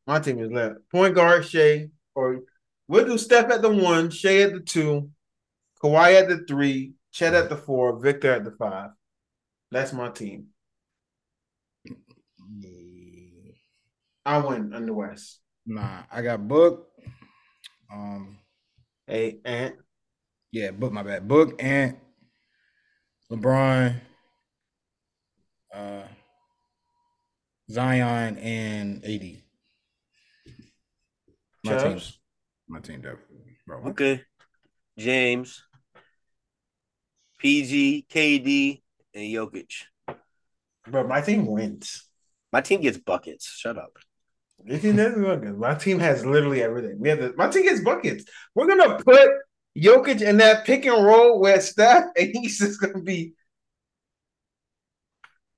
[0.08, 0.74] My team is lit.
[0.90, 2.42] Point guard Shai, or
[2.88, 5.10] we'll do Steph at the one, Shai at the two,
[5.84, 8.92] Kawhi at the three, Chet at the four, Victor at the five.
[9.72, 10.48] That's my team.
[14.26, 15.40] I win in the West.
[15.66, 16.88] Nah, I got Book.
[17.92, 18.40] Um,
[19.06, 19.76] Hey, Ant.
[20.52, 20.94] yeah, Book.
[20.94, 21.28] My bad.
[21.28, 21.98] Book and
[23.30, 24.00] LeBron,
[25.74, 26.04] uh,
[27.70, 29.43] Zion, and AD.
[31.64, 32.00] My team.
[32.68, 33.84] My team definitely, bro.
[33.90, 34.22] Okay.
[34.98, 35.64] James,
[37.40, 38.82] PG, KD,
[39.14, 39.72] and Jokic.
[40.88, 42.08] Bro, my team wins.
[42.52, 43.48] My team gets buckets.
[43.48, 43.98] Shut up.
[44.66, 47.00] You can never look at- My team has literally everything.
[47.00, 48.26] We have the, my team gets buckets.
[48.56, 49.30] We're gonna put
[49.78, 53.34] Jokic in that pick and roll where Steph and he's just gonna be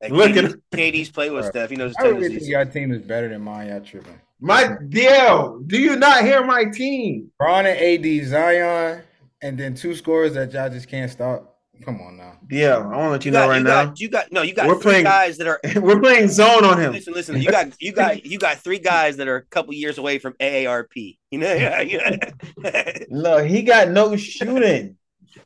[0.01, 1.49] And Look KD, at- KD's play with Bro.
[1.51, 1.69] Steph.
[1.69, 2.49] He knows his I really think tendencies.
[2.49, 3.67] your team is better than mine.
[3.69, 4.19] Y'all tripping.
[4.39, 5.65] my DL.
[5.67, 7.31] Do you not hear my team?
[7.39, 9.01] Bron and AD, Zion,
[9.41, 11.51] and then two scores that y'all just can't stop.
[11.83, 12.37] Come on now.
[12.49, 13.85] Yeah, I want to let you, You got, know right you now.
[13.85, 15.59] got, you got, no, you got We're three playing- guys that are.
[15.81, 16.93] We're playing zone on him.
[16.93, 17.41] Listen, listen.
[17.41, 20.33] You got, you got, you got three guys that are a couple years away from
[20.39, 21.17] AARP.
[21.31, 22.97] You know, yeah, yeah.
[23.09, 24.97] No, he got no shooting.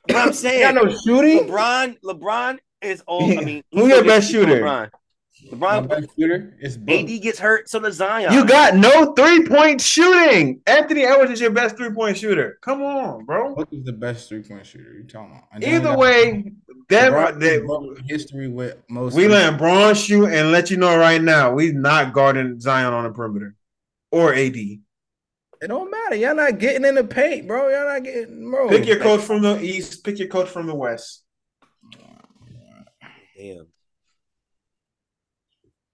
[0.03, 0.61] what I'm You saying.
[0.61, 1.47] got no shooting?
[1.47, 3.31] LeBron, LeBron is old.
[3.37, 4.61] I mean, Who your best shooter?
[4.61, 4.89] LeBron.
[5.51, 5.87] My LeBron.
[5.89, 8.33] best shooter is AD gets hurt, so does Zion.
[8.33, 10.61] You got no three point shooting.
[10.67, 12.57] Anthony Edwards is your best three point shooter.
[12.61, 13.55] Come on, bro.
[13.55, 14.93] Book is the best three point shooter.
[14.93, 15.43] You talking about?
[15.53, 16.51] And then you Either way,
[16.89, 19.15] that, LeBron that broke history with most.
[19.15, 23.05] we let Bron shoot and let you know right now, we not guarding Zion on
[23.05, 23.55] the perimeter
[24.11, 24.55] or AD.
[25.61, 26.15] It don't matter.
[26.15, 27.69] Y'all not getting in the paint, bro.
[27.69, 28.67] Y'all not getting bro.
[28.69, 30.03] Pick your coach from the East.
[30.03, 31.23] Pick your coach from the West.
[33.39, 33.67] Damn.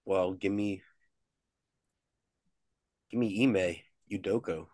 [0.04, 0.82] Well, give me,
[3.08, 3.76] give me Ime
[4.10, 4.66] Udoka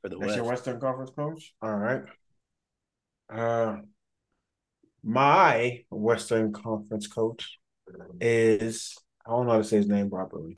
[0.00, 0.36] for the That's West.
[0.36, 1.52] your Western Conference coach.
[1.60, 2.02] All right.
[3.28, 3.76] Uh,
[5.04, 7.58] my Western Conference coach
[8.22, 8.96] is
[9.26, 10.56] I don't know how to say his name properly.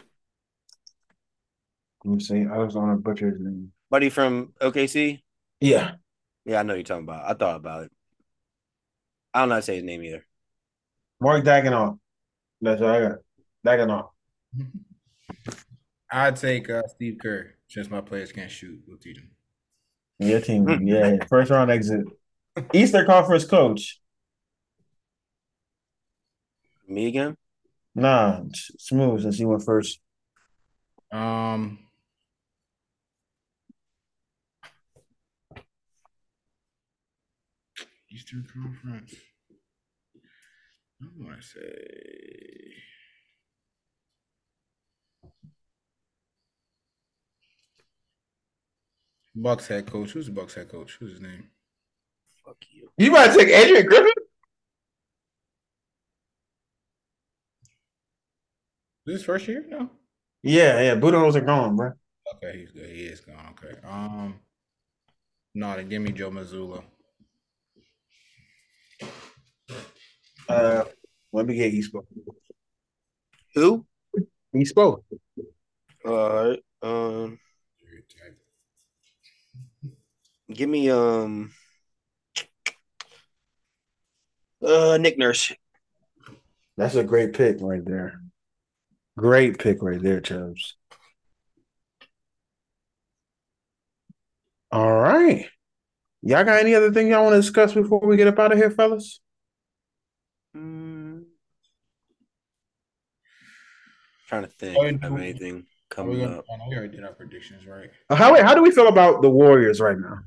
[2.05, 2.47] Let me see.
[2.47, 3.73] I was on to butcher his name.
[3.91, 5.21] Buddy from OKC.
[5.61, 5.95] Yeah,
[6.45, 7.29] Yeah, I know you're talking about.
[7.29, 7.93] I thought about it.
[9.35, 10.25] I don't know how to say his name either.
[11.21, 11.99] Mark Dagenau.
[12.61, 13.19] That's what I got.
[13.67, 14.09] Dagenau.
[16.13, 18.81] I'd take uh, Steve Kerr since my players can't shoot.
[18.87, 19.31] We'll teach them.
[20.19, 20.67] Your team.
[20.87, 22.05] Yeah, first round exit.
[22.73, 24.01] Eastern Conference coach.
[26.89, 27.37] Me again?
[27.95, 30.01] Nah, smooth since he went first.
[31.13, 31.79] Um,
[38.11, 39.15] Eastern Conference.
[41.03, 41.61] I want to say
[49.35, 50.11] Bucks head coach.
[50.11, 50.97] Who's the Bucks head coach?
[51.01, 51.49] Who's his name?
[52.45, 52.91] Fuck you.
[52.99, 54.13] You might take Adrian Griffin.
[59.07, 59.65] This first year?
[59.69, 59.91] No.
[60.43, 60.95] Yeah, yeah.
[60.95, 61.93] Budenholzer are gone, bro.
[62.37, 62.91] Okay, he's good.
[62.91, 63.55] He is gone.
[63.65, 63.77] Okay.
[63.87, 64.41] Um,
[65.55, 66.83] no, then give me Joe Mazzulla.
[70.51, 70.85] Uh,
[71.33, 72.05] let me get East Bo.
[73.55, 73.87] Who?
[74.55, 75.05] East Bo.
[76.05, 76.63] All right.
[76.83, 77.39] Um,
[80.53, 81.53] Give me um
[84.63, 85.53] uh Nick Nurse.
[86.77, 88.21] That's a great pick right there.
[89.17, 90.77] Great pick right there, Chubbs.
[94.73, 95.47] All right.
[96.23, 98.59] Y'all got any other thing y'all want to discuss before we get up out of
[98.59, 99.21] here, fellas?
[100.57, 101.25] Mm.
[104.29, 104.77] Trying to think.
[104.79, 105.53] Oh, if I have and- anything
[105.97, 106.45] Are we coming up.
[106.69, 107.91] we already did our predictions, right?
[108.09, 110.21] Uh, How how do we feel about the Warriors right now?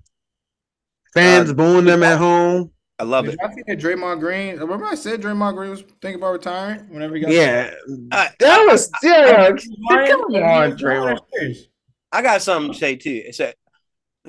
[1.14, 2.72] Fans Uh, booing them at home.
[3.00, 3.40] I love Did it.
[3.42, 4.58] y'all see that Draymond Green?
[4.58, 7.74] Remember I said Draymond Green was thinking about retiring whenever he got Yeah,
[8.12, 9.50] I- that was yeah.
[9.90, 10.08] Lying?
[10.08, 11.68] Come on, Draymond.
[12.12, 13.24] I got something to say too.
[13.26, 13.54] It's a,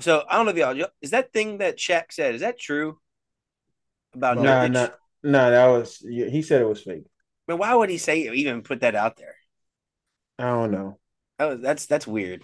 [0.00, 2.98] so I don't know if y'all is that thing that Shaq said, is that true?
[4.14, 4.92] About no, Nurkic?
[5.24, 5.50] Nah, nah.
[5.50, 7.04] That was he said it was fake.
[7.46, 9.34] But why would he say even put that out there?
[10.38, 10.98] I don't know.
[11.38, 12.42] That was, that's that's weird.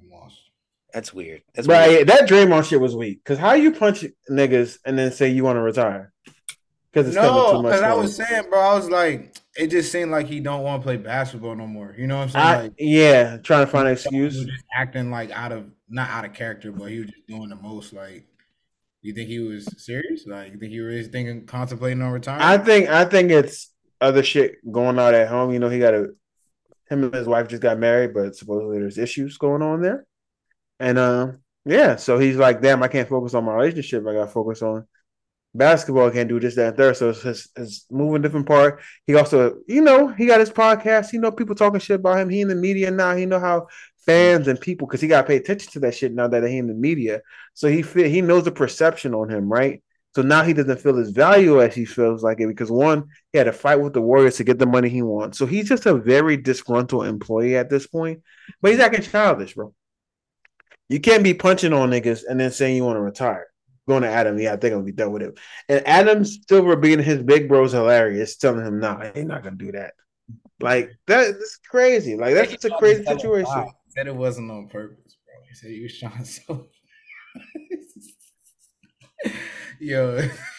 [0.00, 0.38] I'm lost.
[0.92, 1.42] That's weird.
[1.54, 2.08] That's But weird.
[2.08, 3.24] yeah, that Draymond shit was weak.
[3.24, 6.12] Cause how you punch niggas and then say you want to retire?
[6.92, 7.72] Because it's No, too much.
[7.72, 10.80] because I was saying, bro, I was like, it just seemed like he don't want
[10.82, 11.94] to play basketball no more.
[11.98, 12.46] You know what I'm saying?
[12.46, 14.44] I, like, yeah, trying to find an excuse.
[14.44, 17.56] just acting like out of not out of character, but he was just doing the
[17.56, 17.92] most.
[17.92, 18.24] Like,
[19.08, 20.26] you think he was serious?
[20.26, 22.44] Like, you think he was thinking, contemplating on retirement?
[22.44, 25.52] I think I think it's other shit going on at home.
[25.52, 26.08] You know, he got a
[26.88, 30.06] him and his wife just got married, but supposedly there's issues going on there.
[30.80, 31.32] And uh,
[31.64, 34.06] yeah, so he's like, damn, I can't focus on my relationship.
[34.06, 34.86] I got to focus on
[35.54, 36.08] basketball.
[36.08, 36.96] I can't do this, that, and third.
[36.96, 38.80] So it's his, his moving different part.
[39.06, 41.12] He also, you know, he got his podcast.
[41.12, 42.28] You know, people talking shit about him.
[42.28, 43.16] He in the media now.
[43.16, 43.68] He know how
[44.06, 46.58] fans and people because he got to pay attention to that shit now that he
[46.58, 47.20] in the media.
[47.54, 49.82] So he feel, he knows the perception on him, right?
[50.14, 53.38] So now he doesn't feel his value as he feels like it because one, he
[53.38, 55.38] had to fight with the Warriors to get the money he wants.
[55.38, 58.22] So he's just a very disgruntled employee at this point.
[58.62, 59.74] But he's acting childish, bro.
[60.88, 63.48] You can't be punching on niggas and then saying you want to retire.
[63.88, 65.34] Going to Adam, yeah, I think I'll be done with him.
[65.68, 69.72] And Adam Silver being his big bro's hilarious, telling him, nah, he's not gonna do
[69.72, 69.92] that.
[70.60, 72.16] Like that, that's crazy.
[72.16, 73.66] Like that's just a crazy situation.
[73.83, 75.34] He said it wasn't on purpose, bro.
[75.48, 76.66] He said he was trying so.
[79.80, 80.28] Yo,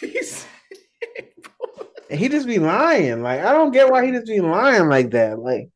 [2.10, 3.22] he just be lying.
[3.22, 5.38] Like I don't get why he just be lying like that.
[5.38, 5.70] Like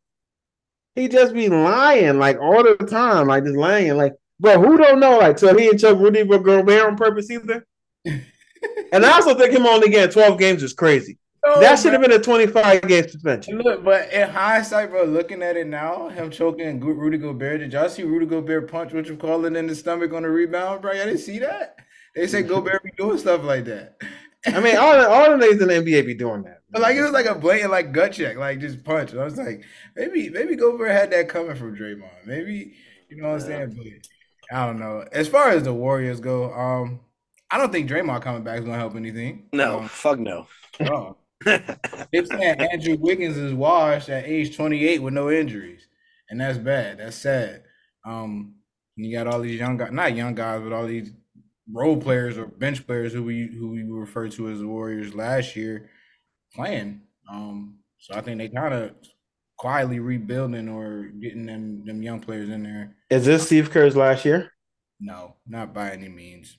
[0.94, 3.96] he just be lying like all the time, like just lying.
[3.96, 5.18] Like, bro, who don't know?
[5.18, 7.66] Like, so he and Chuck Rudy were Gobert on purpose either.
[8.04, 11.18] and I also think him only getting twelve games is crazy.
[11.60, 13.58] That should have been a twenty-five game suspension.
[13.58, 17.60] Look, but in hindsight, bro, looking at it now, him choking Gu- Rudy Gobert.
[17.60, 20.28] Did y'all see Rudy Gobert punch what you call it in the stomach on the
[20.30, 20.92] rebound, bro?
[20.92, 21.76] Y'all didn't see that?
[22.14, 23.96] They said Gobert be doing stuff like that.
[24.46, 26.58] I mean, all the all the niggas in the NBA be doing that.
[26.70, 29.14] But like it was like a blatant like gut check, like just punch.
[29.14, 29.62] I was like,
[29.96, 32.26] maybe maybe Gobert had that coming from Draymond.
[32.26, 32.74] Maybe
[33.08, 33.74] you know what I'm saying.
[33.76, 35.04] But I don't know.
[35.12, 37.00] As far as the Warriors go, um,
[37.50, 39.48] I don't think Draymond coming back is gonna help anything.
[39.52, 40.46] no, Um, fuck no.
[40.80, 41.16] no.
[41.44, 45.86] They're saying Andrew Wiggins is washed at age 28 with no injuries,
[46.28, 46.98] and that's bad.
[46.98, 47.62] That's sad.
[48.04, 48.56] Um,
[48.96, 51.12] you got all these young guys, not young guys, but all these
[51.72, 55.56] role players or bench players who we who we referred to as the Warriors last
[55.56, 55.90] year
[56.54, 57.00] playing.
[57.30, 58.92] Um, so I think they kind of
[59.56, 62.96] quietly rebuilding or getting them them young players in there.
[63.08, 64.52] Is this Steve Kerr's last year?
[64.98, 66.58] No, not by any means.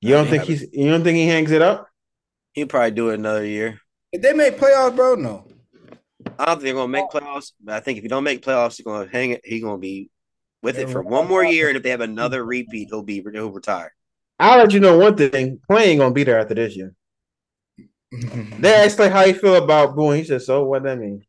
[0.00, 1.89] You don't think he's you don't think he hangs it up?
[2.52, 3.80] He'll probably do it another year.
[4.12, 5.46] If they make playoffs, bro, no.
[6.38, 8.76] I don't think they're gonna make playoffs, but I think if you don't make playoffs,
[8.76, 9.40] he's gonna hang it.
[9.44, 10.10] He's gonna be
[10.62, 13.50] with it for one more year, and if they have another repeat, he'll be he'll
[13.52, 13.94] retire.
[14.38, 15.60] I'll let you know one thing.
[15.70, 16.94] Klay ain't gonna be there after this year.
[18.58, 20.18] They asked like how you feel about booing.
[20.18, 21.24] He said, "So what that mean?"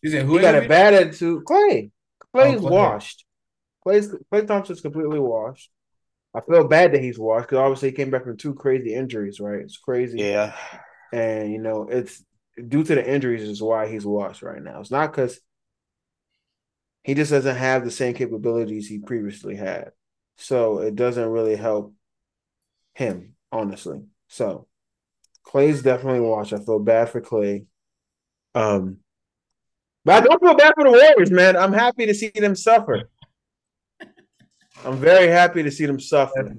[0.00, 0.68] He said who He got a it?
[0.68, 1.44] bad attitude.
[1.44, 1.90] Klay,
[2.34, 2.70] Klay's Oh, Klay.
[2.70, 3.24] washed.
[3.86, 5.70] Klay's Klay Thompson's completely washed.
[6.34, 9.40] I feel bad that he's washed because obviously he came back from two crazy injuries.
[9.40, 10.18] Right, it's crazy.
[10.18, 10.54] Yeah,
[11.12, 12.24] and you know it's
[12.68, 14.80] due to the injuries is why he's washed right now.
[14.80, 15.40] It's not because
[17.04, 19.92] he just doesn't have the same capabilities he previously had.
[20.36, 21.94] So it doesn't really help
[22.94, 24.02] him, honestly.
[24.28, 24.66] So
[25.46, 26.52] Klay's definitely washed.
[26.52, 27.66] I feel bad for Klay.
[28.54, 28.98] Um,
[30.04, 31.56] but I don't feel bad for the Warriors, man.
[31.56, 33.08] I'm happy to see them suffer.
[34.84, 36.54] I'm very happy to see them suffer.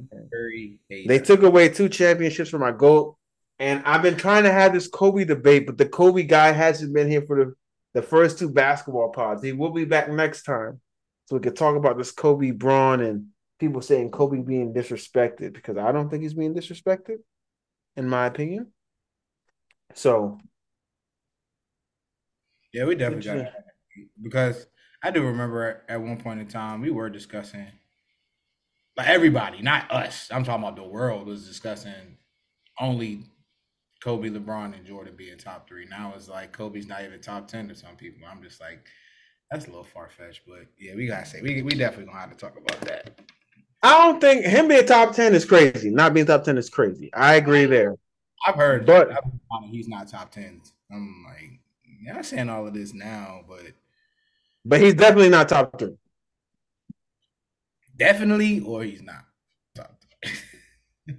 [0.89, 3.17] They took away two championships from my GOAT.
[3.59, 7.09] And I've been trying to have this Kobe debate, but the Kobe guy hasn't been
[7.09, 7.53] here for the,
[7.93, 9.43] the first two basketball pods.
[9.43, 10.81] He will be back next time.
[11.25, 13.27] So we could talk about this Kobe Bryant and
[13.59, 17.17] people saying Kobe being disrespected because I don't think he's being disrespected,
[17.95, 18.73] in my opinion.
[19.93, 20.39] So
[22.73, 23.53] Yeah, we definitely got it
[24.21, 24.65] because
[25.03, 27.67] I do remember at one point in time we were discussing
[28.95, 30.29] Like everybody, not us.
[30.31, 32.17] I'm talking about the world was discussing
[32.79, 33.23] only
[34.03, 35.85] Kobe, LeBron, and Jordan being top three.
[35.89, 38.27] Now it's like Kobe's not even top ten to some people.
[38.29, 38.85] I'm just like,
[39.49, 42.29] that's a little far fetched, but yeah, we gotta say we we definitely gonna have
[42.31, 43.19] to talk about that.
[43.81, 45.89] I don't think him being top ten is crazy.
[45.89, 47.11] Not being top ten is crazy.
[47.13, 47.95] I agree there.
[48.45, 50.61] I've heard, But- but he's not top ten.
[50.91, 51.59] I'm like,
[52.03, 53.61] yeah, I'm saying all of this now, but
[54.65, 55.97] But he's definitely not top three.
[58.03, 59.23] Definitely, or he's not
[59.75, 61.15] top three.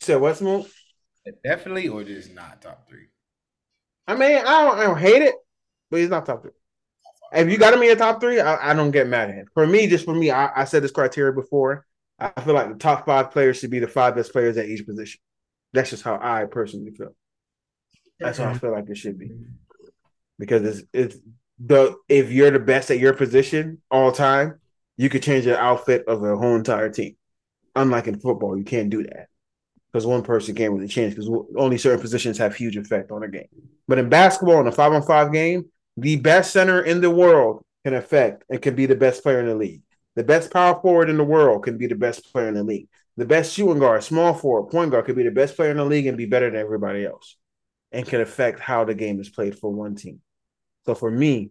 [0.00, 0.66] So what's more?
[1.42, 3.06] definitely, or just not top three.
[4.06, 5.34] I mean, I don't, I don't hate it,
[5.90, 6.52] but he's not top three.
[7.32, 9.46] If you got him in your top three, I, I don't get mad at him.
[9.54, 11.86] For me, just for me, I, I said this criteria before.
[12.18, 14.86] I feel like the top five players should be the five best players at each
[14.86, 15.20] position.
[15.72, 17.14] That's just how I personally feel.
[18.20, 19.30] That's how I feel like it should be.
[20.38, 21.16] Because it's it's
[21.58, 24.58] the if you're the best at your position all time,
[24.96, 27.16] you could change the outfit of a whole entire team.
[27.76, 29.28] Unlike in football, you can't do that
[29.92, 33.28] because one person can't really change because only certain positions have huge effect on a
[33.28, 33.48] game.
[33.86, 37.62] But in basketball, in a five on five game, the best center in the world
[37.84, 39.82] can affect and can be the best player in the league.
[40.16, 42.88] The best power forward in the world can be the best player in the league.
[43.16, 45.84] The best shooting guard, small forward, point guard could be the best player in the
[45.84, 47.36] league and be better than everybody else
[47.92, 50.20] and can affect how the game is played for one team.
[50.86, 51.50] So for me,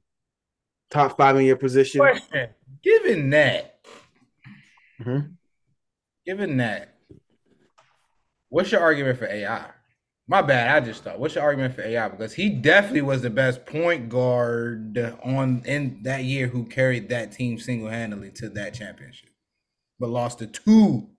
[0.92, 2.00] top five in your position.
[2.00, 2.50] Question:
[2.84, 3.80] Given that,
[5.02, 5.36] Mhm.
[6.26, 6.96] given that,
[8.50, 9.66] what's your argument for AI?
[10.28, 10.70] My bad.
[10.76, 11.20] I just thought.
[11.20, 12.08] What's your argument for AI?
[12.08, 17.32] Because he definitely was the best point guard on in that year who carried that
[17.34, 19.32] team single handedly to that championship,
[20.00, 21.10] but lost to two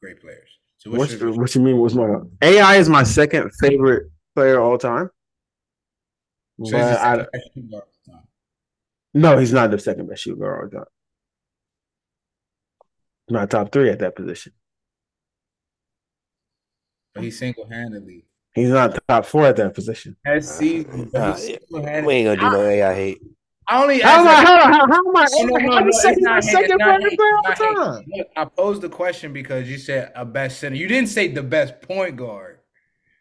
[0.00, 0.48] great players.
[0.78, 1.78] So what's What's your, what you mean?
[1.78, 5.10] What's my AI is my second favorite player all time.
[6.64, 8.28] So he's But the I- second best shooting guard of all time.
[9.14, 10.84] no, he's not the second best shooter all time.
[13.28, 14.52] Not top three at that position.
[17.14, 20.16] But he single handedly He's not top four at that position.
[20.24, 21.10] that season.
[21.12, 23.18] Nah, We ain't gonna do no AI hate.
[23.68, 24.30] I only How am I?
[24.32, 25.26] asked How, how, how am I?
[25.32, 28.02] No, no, no, no, the second, not second it's hate, player it's all not hate.
[28.02, 28.04] time?
[28.16, 30.76] Look, I posed the question because you said a best center.
[30.76, 32.60] You didn't say the best point guard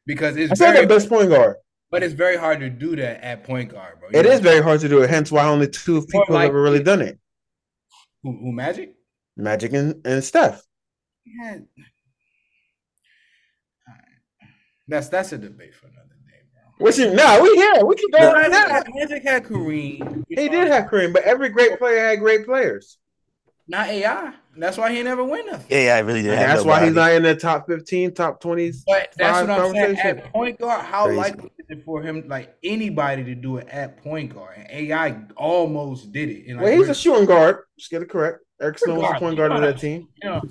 [0.05, 1.55] because it's I said very, the best point guard.
[1.95, 4.09] But it's very hard to do that at point guard, bro.
[4.11, 5.09] You It know, is very hard to do it.
[5.09, 7.17] Hence, why only two people have ever really done it:
[8.21, 8.95] who, who Magic.
[9.37, 10.61] Magic and, and Steph.
[11.25, 11.59] Yeah.
[14.87, 16.85] That's that's a debate for another day, bro.
[16.85, 17.85] Which is no, we here.
[17.85, 18.83] We can go No, right now.
[18.93, 20.23] Magic, had Kareem.
[20.27, 22.97] you He know, did have Kareem, but every great player had great players.
[23.67, 24.33] Not AI.
[24.57, 25.65] That's why he never win nothing.
[25.69, 26.31] Yeah, I really did.
[26.31, 28.83] And that's why he's not in the top fifteen, top twenties.
[28.87, 29.97] But that's what I'm saying.
[29.97, 31.17] At point guard, how Crazy.
[31.17, 34.57] likely is it for him, like anybody, to do it at point guard?
[34.57, 36.47] And AI almost did it.
[36.47, 37.63] And like, Well, he's we're- a shooting guard.
[37.77, 38.39] Just get it correct.
[38.61, 40.07] Eric Snow was the Regardless, point guard of that team.
[40.23, 40.41] you know,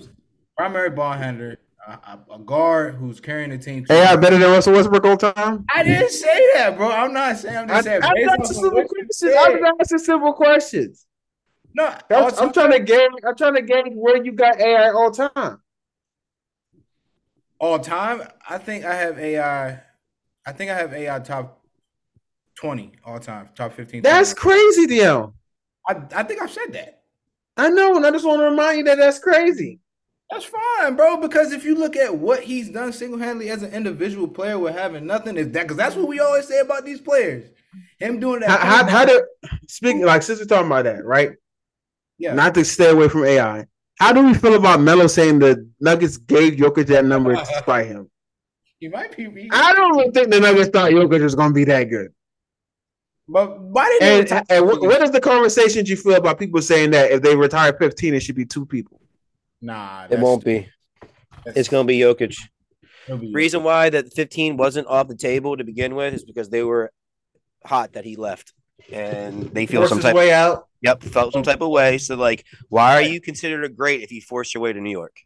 [0.59, 1.57] primary ball handler,
[1.89, 3.87] a, a, a guard who's carrying the team.
[3.89, 5.65] AI better than Russell Westbrook all time.
[5.75, 6.91] I didn't say that, bro.
[6.91, 7.57] I'm not saying.
[7.57, 8.03] I'm I, saying.
[8.03, 9.35] I'm not off simple questions.
[9.39, 11.07] I'm asking simple questions.
[11.75, 13.11] No, I'm, I'm trying to gauge.
[13.27, 15.61] I'm trying to gauge where you got AI all time.
[17.59, 18.23] all time.
[18.49, 19.81] I think I have AI.
[20.47, 21.65] I think I have AI top
[22.55, 24.03] twenty all time, top fifteen.
[24.03, 24.41] That's 20.
[24.41, 25.35] crazy, Dio.
[25.89, 27.03] I, I think I've said that.
[27.57, 29.81] I know, and I just want to remind you that that's crazy.
[30.31, 31.19] That's fine, bro.
[31.19, 34.75] Because if you look at what he's done single handedly as an individual player with
[34.75, 37.51] having nothing, is that because that's what we always say about these players.
[37.99, 38.51] Him doing that.
[38.51, 39.27] How, how, how do
[39.69, 41.33] speaking like since we're talking about that, right?
[42.25, 42.35] Yeah.
[42.35, 43.67] Not to stay away from AI.
[43.99, 47.87] How do we feel about Melo saying the Nuggets gave Jokic that number to spite
[47.87, 48.11] him?
[48.81, 49.25] he might be.
[49.25, 52.09] he- I don't really think the Nuggets thought Jokic was going to be that good.
[53.29, 56.91] but why did And, and what, what is the conversation you feel about people saying
[56.93, 59.01] that if they retire 15, it should be two people?
[59.61, 60.67] Nah, It won't be.
[61.47, 62.37] It's gonna be Jokic.
[63.21, 63.33] be.
[63.35, 66.91] Reason why that 15 wasn't off the table to begin with is because they were
[67.67, 68.54] hot that he left,
[68.93, 70.15] and they feel Forced some his type.
[70.15, 70.69] way out.
[70.83, 71.99] Yep, felt some type of way.
[71.99, 74.91] So like, why are you considered a great if you forced your way to New
[74.91, 75.17] York?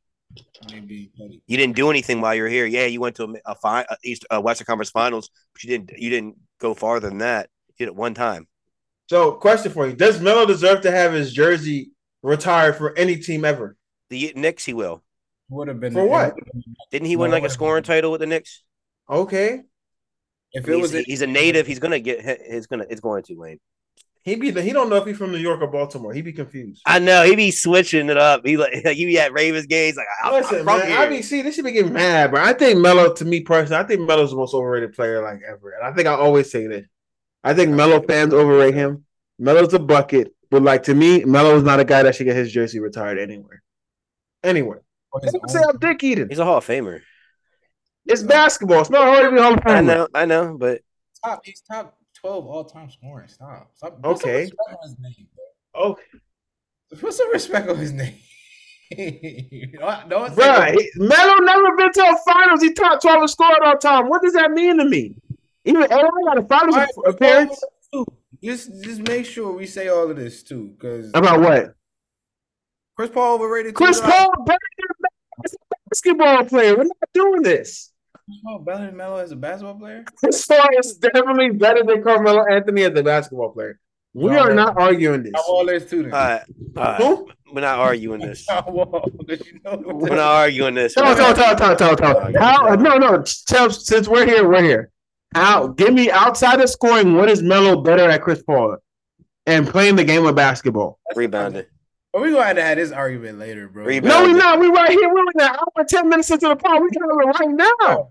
[0.70, 1.10] Maybe.
[1.46, 2.66] You didn't do anything while you were here.
[2.66, 5.70] Yeah, you went to a, a, fi- a East a Western Conference Finals, but you
[5.70, 5.98] didn't.
[5.98, 7.48] You didn't go farther than that.
[7.68, 8.46] You did it one time.
[9.08, 11.90] So, question for you: Does Melo deserve to have his jersey
[12.22, 13.76] retired for any team ever?
[14.10, 15.02] The Knicks, he will.
[15.48, 16.34] Would have been For what?
[16.90, 18.62] Didn't he win like a scoring title with the Knicks?
[19.08, 19.62] Okay,
[20.52, 21.66] If it He's, was, a, he's a native.
[21.66, 22.40] He's gonna get.
[22.50, 22.86] He's gonna.
[22.88, 23.60] It's going to Wayne.
[24.22, 26.12] he be he don't know if he's from New York or Baltimore.
[26.12, 26.82] He'd be confused.
[26.86, 28.46] I know He'd be switching it up.
[28.46, 30.98] He like he be at Ravens games like I'm, I'm Listen, from man, here.
[30.98, 33.82] I be see this should be getting mad, but I think Melo, to me personally,
[33.82, 36.66] I think Melo's the most overrated player like ever, and I think I always say
[36.66, 36.86] this.
[37.44, 39.04] I think Melo fans overrate him.
[39.38, 40.34] Melo's a bucket.
[40.50, 43.18] But like to me, Melo is not a guy that should get his jersey retired
[43.18, 43.62] anywhere.
[44.42, 44.82] Anywhere.
[45.48, 46.28] Say I'm dick eating.
[46.28, 47.00] He's a Hall of Famer.
[48.08, 48.80] It's basketball.
[48.80, 50.80] It's not hard to be Hall of I know, I know, but
[51.24, 51.42] top.
[51.44, 53.28] He's top twelve all time scoring.
[53.28, 53.70] Stop.
[53.74, 53.98] Stop.
[54.04, 54.50] Okay.
[54.50, 55.44] Put some respect on his name, bro.
[55.74, 55.96] Oh,
[56.98, 58.14] Put some respect on his name.
[58.90, 62.62] don't, don't say bro, Melo never been to a finals.
[62.62, 64.08] He top twelve and scored all time.
[64.08, 65.14] What does that mean to me?
[65.66, 67.62] Even AI got a finals All right, appearance.
[68.42, 71.74] Just, just make sure we say all of this too, because About what?
[72.96, 73.74] Chris Paul overrated.
[73.74, 74.00] Chris.
[74.00, 74.88] Paul better than
[75.44, 75.48] a
[75.90, 76.76] basketball player.
[76.76, 77.92] We're not doing this.
[78.28, 80.04] Chris Paul better than Melo as a basketball player.
[80.16, 83.80] Chris Paul is definitely better than Carmelo Anthony as a basketball player.
[84.12, 84.56] We No, are man.
[84.56, 85.32] not arguing this.
[85.34, 86.12] How Wall is too then.
[86.12, 86.42] all right,
[86.76, 87.00] all right.
[87.02, 87.28] Who?
[87.54, 88.44] we're not arguing this.
[88.46, 88.86] How Wall,
[89.26, 90.92] 'cause you know what We're not arguing this.
[90.94, 92.32] Tell, tell, tell, tell, tell, tell.
[92.38, 92.74] How?
[92.74, 93.24] No, no.
[93.46, 94.90] Tell, since we're here, we're here.
[95.34, 95.76] Out.
[95.76, 97.14] Give me outside of scoring.
[97.14, 98.76] What is Melo better at Chris Paul
[99.46, 100.98] and playing the game of basketball?
[101.16, 101.64] Rebounding.
[102.12, 103.84] But we gonna have this argument later, bro.
[103.84, 104.08] Rebound.
[104.08, 104.58] No, we not.
[104.58, 105.08] We right here.
[105.12, 106.82] We're in an hour, ten minutes into the pod.
[106.82, 108.08] We can have it right now.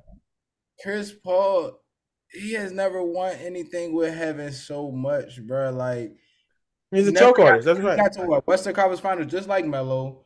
[0.82, 1.80] Chris Paul,
[2.32, 5.72] he has never won anything with having so much, bro.
[5.72, 6.16] Like
[6.92, 7.66] He's a choke artist.
[7.66, 7.98] That's right.
[7.98, 10.24] Got to what Western Conference Finals just like Melo,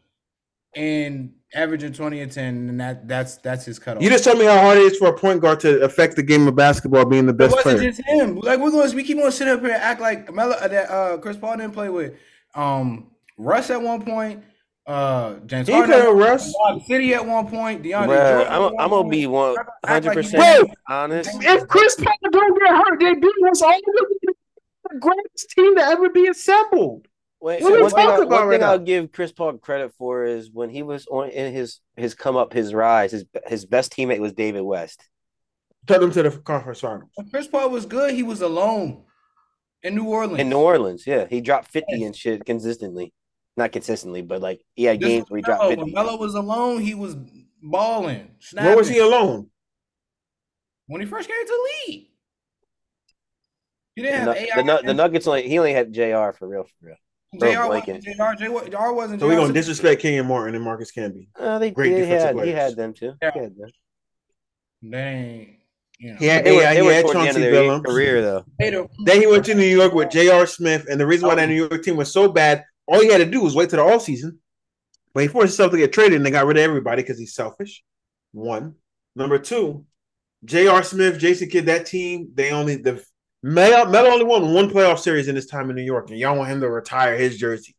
[0.76, 4.04] and averaging twenty and ten, and that that's that's his cutoff.
[4.04, 6.24] You just told me how hard it is for a point guard to affect the
[6.24, 7.92] game of basketball, being the best It wasn't player.
[7.92, 8.36] just him.
[8.38, 10.90] Like we're going, we keep on sitting up here and act like Melo uh, that
[10.92, 12.14] uh, Chris Paul didn't play with
[12.54, 14.44] um Russ at one point.
[14.92, 16.54] Uh, James He Harden, played at Russ.
[16.86, 17.82] City at one point.
[17.82, 19.56] DeAndre Bruh, I'm, one I'm gonna be one
[19.86, 21.30] hundred percent honest.
[21.42, 23.80] If Chris Paul don't get hurt, they beat us all.
[24.90, 27.08] The greatest team to ever be assembled.
[27.40, 28.84] Wait, What are one thing, I, talking about one right thing I'll now?
[28.84, 32.52] give Chris Paul credit for is when he was on in his his come up,
[32.52, 35.08] his rise, his his best teammate was David West.
[35.88, 37.10] Took them to the conference finals.
[37.16, 38.14] When Chris Paul was good.
[38.14, 39.06] He was alone
[39.82, 40.40] in New Orleans.
[40.40, 43.14] In New Orleans, yeah, he dropped fifty and shit consistently,
[43.62, 45.70] not consistently, but like he had This games where he dropped Melo.
[45.76, 45.84] fifty.
[45.84, 47.16] When Melo was alone, he was
[47.62, 48.32] balling.
[48.54, 49.48] Where was he alone?
[50.88, 52.08] when he first came to the league?
[53.96, 54.78] He didn't Nu- have AI.
[54.82, 56.32] the, the Nuggets only he only had Jr.
[56.38, 56.96] for real, for real.
[57.40, 58.34] JR wasn't JR.
[58.36, 59.22] JR wasn't.
[59.22, 61.30] So we're gonna disrespect disrespect and Martin and Marcus Camby.
[61.40, 63.14] Uh, they, Great they defensive had he had them too.
[63.22, 63.32] Yeah.
[63.34, 63.70] He had them.
[64.84, 65.50] They ain't.
[66.00, 66.18] You know.
[66.20, 67.86] He had They were, AI, they he had toward the end Chauncey of their Billups.
[67.86, 68.46] career though.
[68.60, 70.46] They the- Then he went to New York with J.R.
[70.48, 73.20] Smith, and the reason why that New York team was so bad, all he had
[73.20, 74.40] to do was wait to the off season.
[75.14, 77.34] But he forced himself to get traded, and they got rid of everybody because he's
[77.34, 77.84] selfish.
[78.32, 78.76] One,
[79.16, 79.86] number two,
[80.46, 80.84] J.R.
[80.84, 83.04] Smith, Jason Kidd, that team they only the
[83.44, 86.50] Melo only won one playoff series in his time in New York, and y'all want
[86.52, 87.76] him to retire his jersey.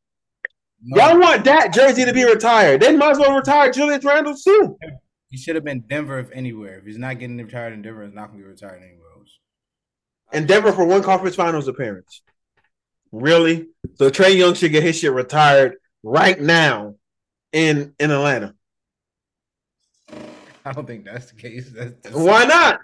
[0.82, 2.80] no, Y'all want that jersey to be retired.
[2.80, 4.76] They might as well retire Julius Randle too.
[5.30, 6.78] he should have been Denver if anywhere.
[6.78, 9.38] If he's not getting retired in Denver, he's not gonna be retired anywhere else.
[10.32, 12.22] And Denver for one conference finals appearance.
[13.12, 13.68] Really?
[13.96, 16.94] So Trae Young should get his shit retired right now
[17.52, 18.54] in in Atlanta.
[20.64, 21.70] I don't think that's the case.
[21.70, 22.80] That's, that's Why not?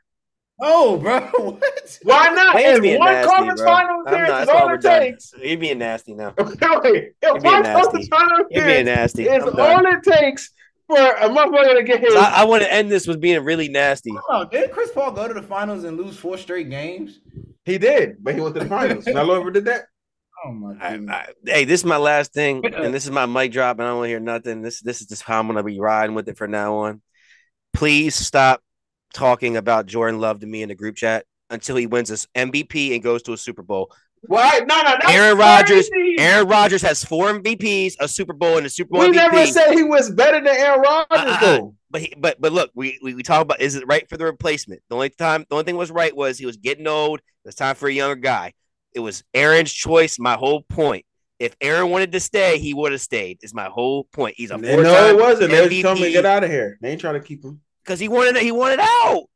[0.61, 1.99] Oh, bro, what?
[2.03, 2.57] Why not?
[2.57, 3.71] Wayne's And being one nasty, conference bro.
[3.71, 4.43] final I'm appearance not.
[4.43, 5.01] is all we're it done.
[5.01, 5.33] takes.
[5.41, 6.35] You're being nasty now.
[6.39, 6.57] Okay,
[6.99, 8.09] if You're one conference nasty.
[8.11, 9.23] final You're being nasty.
[9.29, 9.87] is I'm done.
[9.87, 10.51] all it takes
[10.89, 12.13] for a motherfucker to get his.
[12.17, 14.13] I, I want to end this with being really nasty.
[14.29, 17.21] Oh, did Chris Paul go to the finals and lose four straight games?
[17.65, 19.07] he did, but he went to the finals.
[19.07, 19.85] Melo ever did that.
[20.45, 20.95] Oh my I.
[21.09, 23.91] I, hey, this is my last thing, and this is my mic drop, and I
[23.91, 24.63] don't want to hear nothing.
[24.63, 27.03] This this is just how I'm gonna be riding with it from now on.
[27.73, 28.63] Please stop
[29.13, 32.95] talking about Jordan Love to me in the group chat until he wins this MVP
[32.95, 33.91] and goes to a Super Bowl.
[34.23, 34.59] Why?
[34.67, 35.89] No, no, that's Aaron Rodgers-
[36.19, 39.15] Aaron Rodgers has four MVPs, a Super Bowl, and a Super Bowl we MVP.
[39.15, 41.41] never said he was better than Aaron Rodgers, Uh-uh.
[41.41, 41.75] though.
[41.91, 44.25] But he, but but look, we, we we talk about is it right for the
[44.25, 44.83] replacement?
[44.89, 47.21] The only time the only thing was right was he was getting old.
[47.45, 48.53] It's time for a younger guy.
[48.99, 50.19] It was Aaron's choice.
[50.19, 51.05] My whole point.
[51.39, 53.39] If Aaron wanted to stay, he would have stayed.
[53.43, 54.35] Is my whole point.
[54.37, 55.53] He's a No, it wasn't.
[55.53, 56.77] They just told me to get out of here.
[56.83, 57.61] They ain't trying to keep him.
[57.85, 58.89] because he wanted he wanted out.
[59.07, 59.29] All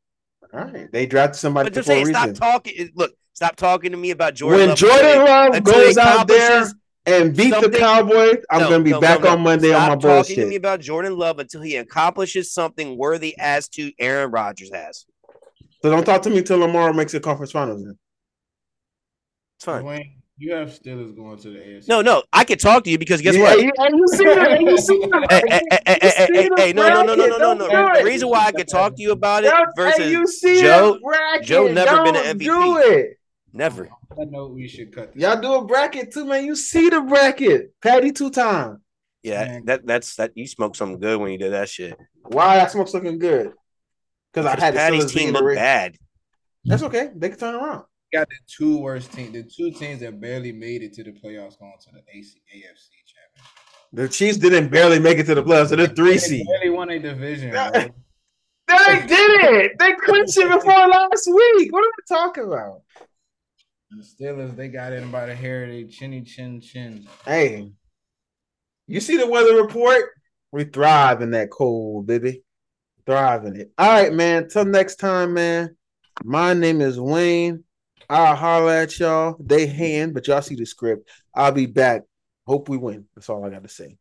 [0.53, 0.91] right.
[0.91, 2.13] They drafted somebody But for just a reason.
[2.13, 2.89] stop talking.
[2.93, 4.59] Look, stop talking to me about Jordan.
[4.59, 6.69] when Love Jordan Love goes out there
[7.05, 9.97] and beat the Cowboys, I'm No, gonna be no, back no, on Monday Stop on
[9.97, 14.29] my talking to me about Jordan Love until he accomplishes something worthy as to Aaron
[14.29, 15.05] Rodgers has.
[15.81, 17.83] So don't talk to me till tomorrow makes the conference finals.
[17.85, 17.97] Then.
[19.63, 19.83] It's fine.
[19.83, 21.87] Dwayne, you have Steelers going to the AFC.
[21.87, 23.59] No, no, I can talk to you because guess Yeah, what?
[23.61, 26.49] you- you see the, and you see the, Hey, hey, hey, hey, hey, see hey,
[26.49, 27.93] the hey, no, no, no, no, no, no, no.
[27.97, 30.99] The reason why I could talk to you about it versus hey, you see Joe-
[31.01, 31.45] bracket.
[31.47, 32.43] Joe never been an MVP.
[32.45, 33.17] Do it.
[33.53, 33.89] never.
[34.19, 35.13] I know we should cut.
[35.13, 35.23] This.
[35.23, 36.43] Y'all do a bracket too, man.
[36.45, 37.73] You see the bracket.
[37.81, 38.79] Patty two times.
[39.23, 39.65] Yeah, Man.
[39.65, 40.31] that that's that.
[40.35, 41.97] You smoked something good when you did that shit.
[42.25, 43.53] Why that smoke's looking good?
[44.33, 45.95] Because I had Patty's team being the looked Ra- bad.
[46.65, 47.09] That's okay.
[47.15, 47.85] They can turn around.
[48.13, 51.59] Got the two worst teams, the two teams that barely made it to the playoffs
[51.59, 53.53] going to the AC, AFC championship.
[53.91, 55.69] The Chiefs didn't barely make it to the playoffs.
[55.69, 56.47] They're the three They seed.
[56.47, 57.53] barely won a division.
[58.65, 59.71] They did it.
[59.77, 61.71] They clinched it before last week.
[61.71, 62.81] What are we talking about?
[63.91, 67.05] The Steelers, they got in by the hair of their chinny chin chin.
[67.25, 67.69] Hey,
[68.87, 70.05] you see the weather report?
[70.51, 72.43] We thrive in that cold, baby.
[73.05, 73.71] Thrive in it.
[73.77, 74.47] All right, man.
[74.47, 75.75] Till next time, man.
[76.23, 77.62] My name is Wayne.
[78.09, 79.35] I'll holler at y'all.
[79.39, 81.09] They hand, but y'all see the script.
[81.35, 82.03] I'll be back.
[82.45, 83.05] Hope we win.
[83.15, 83.97] That's all I got to say.